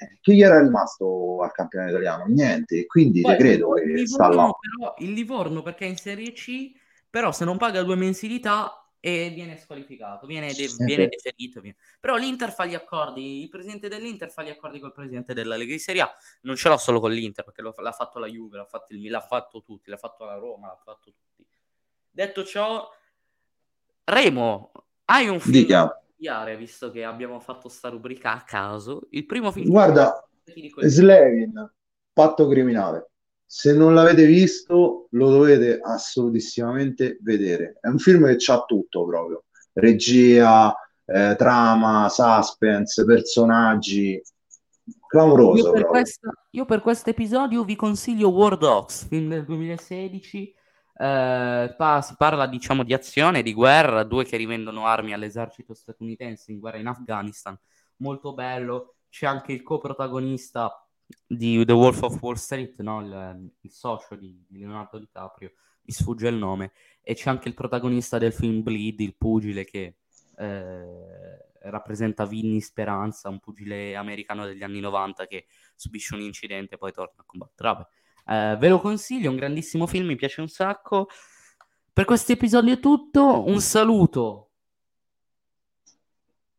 eh, 0.00 0.18
che 0.20 0.34
gli 0.34 0.42
era 0.42 0.60
rimasto 0.60 1.40
al 1.42 1.52
campionato 1.52 1.90
italiano? 1.92 2.24
Niente, 2.26 2.86
quindi 2.86 3.20
Poi 3.20 3.36
credo 3.36 3.74
che 3.74 4.06
sta 4.06 4.28
là. 4.28 4.50
Però, 4.58 4.94
il 4.98 5.12
Livorno 5.12 5.62
perché 5.62 5.86
è 5.86 5.88
in 5.88 5.96
Serie 5.96 6.32
C, 6.32 6.72
però 7.08 7.30
se 7.30 7.44
non 7.44 7.58
paga 7.58 7.82
due 7.82 7.96
mensilità 7.96 8.81
e 9.04 9.30
viene 9.34 9.56
squalificato, 9.56 10.28
viene, 10.28 10.52
de- 10.52 10.70
viene 10.78 11.08
deferito. 11.08 11.60
viene- 11.60 11.76
Però 11.98 12.14
l'Inter 12.14 12.52
fa 12.52 12.66
gli 12.66 12.74
accordi, 12.74 13.42
il 13.42 13.48
presidente 13.48 13.88
dell'Inter 13.88 14.30
fa 14.30 14.44
gli 14.44 14.48
accordi 14.48 14.78
col 14.78 14.92
presidente 14.92 15.34
della 15.34 15.56
Lega 15.56 15.72
di 15.72 15.80
Serie 15.80 16.02
A. 16.02 16.14
Non 16.42 16.54
ce 16.54 16.68
l'ho 16.68 16.76
solo 16.76 17.00
con 17.00 17.10
l'Inter 17.10 17.44
perché 17.44 17.62
lo- 17.62 17.74
l'ha 17.76 17.90
fatto 17.90 18.20
la 18.20 18.28
Juve, 18.28 18.58
l'ha 18.58 18.64
fatto 18.64 18.92
il 18.94 19.10
l'ha 19.10 19.20
fatto 19.20 19.60
tutti, 19.64 19.90
l'ha 19.90 19.96
fatto 19.96 20.24
la 20.24 20.36
Roma, 20.36 20.68
l'ha 20.68 20.76
fatto 20.76 21.12
tutti. 21.12 21.44
Detto 22.12 22.44
ciò, 22.44 22.88
Remo, 24.04 24.70
hai 25.06 25.26
un 25.26 25.40
film 25.40 25.52
Dica. 25.56 25.82
da 25.82 26.00
consigliare, 26.04 26.56
visto 26.56 26.90
che 26.92 27.02
abbiamo 27.02 27.40
fatto 27.40 27.68
sta 27.68 27.88
rubrica 27.88 28.34
a 28.34 28.42
caso? 28.44 29.08
Il 29.10 29.26
primo 29.26 29.50
film 29.50 29.68
Guarda, 29.68 30.24
Slevin, 30.76 31.72
Patto 32.12 32.46
criminale. 32.46 33.10
Se 33.54 33.74
non 33.74 33.92
l'avete 33.92 34.24
visto, 34.24 35.08
lo 35.10 35.30
dovete 35.30 35.78
assolutissimamente 35.78 37.18
vedere. 37.20 37.76
È 37.82 37.88
un 37.88 37.98
film 37.98 38.24
che 38.24 38.36
c'ha 38.38 38.64
tutto 38.64 39.04
proprio. 39.04 39.44
Regia, 39.74 40.74
eh, 41.04 41.34
trama, 41.36 42.08
suspense, 42.08 43.04
personaggi. 43.04 44.18
Clamoroso 45.06 45.66
Io 45.66 45.72
per, 45.72 45.84
questa- 45.84 46.32
io 46.48 46.64
per 46.64 46.80
questo 46.80 47.10
episodio 47.10 47.62
vi 47.62 47.76
consiglio 47.76 48.30
War 48.30 48.56
Dogs, 48.56 49.06
film 49.08 49.28
del 49.28 49.44
2016. 49.44 50.54
Eh, 50.94 51.74
pa- 51.76 52.00
si 52.00 52.14
parla 52.16 52.46
diciamo 52.46 52.82
di 52.84 52.94
azione, 52.94 53.42
di 53.42 53.52
guerra, 53.52 54.02
due 54.02 54.24
che 54.24 54.38
rivendono 54.38 54.86
armi 54.86 55.12
all'esercito 55.12 55.74
statunitense 55.74 56.52
in 56.52 56.58
guerra 56.58 56.78
in 56.78 56.86
Afghanistan. 56.86 57.54
Molto 57.96 58.32
bello. 58.32 58.94
C'è 59.10 59.26
anche 59.26 59.52
il 59.52 59.62
coprotagonista 59.62 60.74
di 61.26 61.64
The 61.64 61.72
Wolf 61.72 62.02
of 62.02 62.20
Wall 62.20 62.34
Street, 62.34 62.80
no? 62.80 63.00
il, 63.00 63.52
il 63.60 63.70
socio 63.70 64.14
di, 64.16 64.44
di 64.48 64.58
Leonardo 64.58 64.98
DiCaprio, 64.98 65.52
mi 65.82 65.92
sfugge 65.92 66.28
il 66.28 66.36
nome. 66.36 66.72
E 67.02 67.14
c'è 67.14 67.30
anche 67.30 67.48
il 67.48 67.54
protagonista 67.54 68.18
del 68.18 68.32
film 68.32 68.62
Bleed, 68.62 69.00
il 69.00 69.16
pugile 69.16 69.64
che 69.64 69.96
eh, 70.36 71.50
rappresenta 71.62 72.26
Vinny 72.26 72.60
Speranza, 72.60 73.28
un 73.28 73.40
pugile 73.40 73.94
americano 73.96 74.44
degli 74.44 74.62
anni 74.62 74.80
90 74.80 75.26
che 75.26 75.46
subisce 75.74 76.14
un 76.14 76.20
incidente 76.20 76.74
e 76.74 76.78
poi 76.78 76.92
torna 76.92 77.20
a 77.22 77.24
combattere. 77.24 77.88
Eh, 78.26 78.56
ve 78.58 78.68
lo 78.68 78.80
consiglio, 78.80 79.26
è 79.26 79.30
un 79.30 79.36
grandissimo 79.36 79.86
film, 79.86 80.06
mi 80.06 80.16
piace 80.16 80.40
un 80.40 80.48
sacco. 80.48 81.08
Per 81.92 82.04
questo 82.04 82.32
episodio 82.32 82.74
è 82.74 82.80
tutto, 82.80 83.46
un 83.46 83.60
saluto 83.60 84.50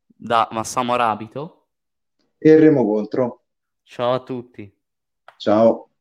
da 0.06 0.48
Massamo 0.52 0.94
Arabito 0.94 1.70
e 2.38 2.60
Remo 2.60 2.86
Contro. 2.86 3.43
Ciao 3.94 4.14
a 4.14 4.24
tutti 4.24 4.76
Ciao. 5.38 5.93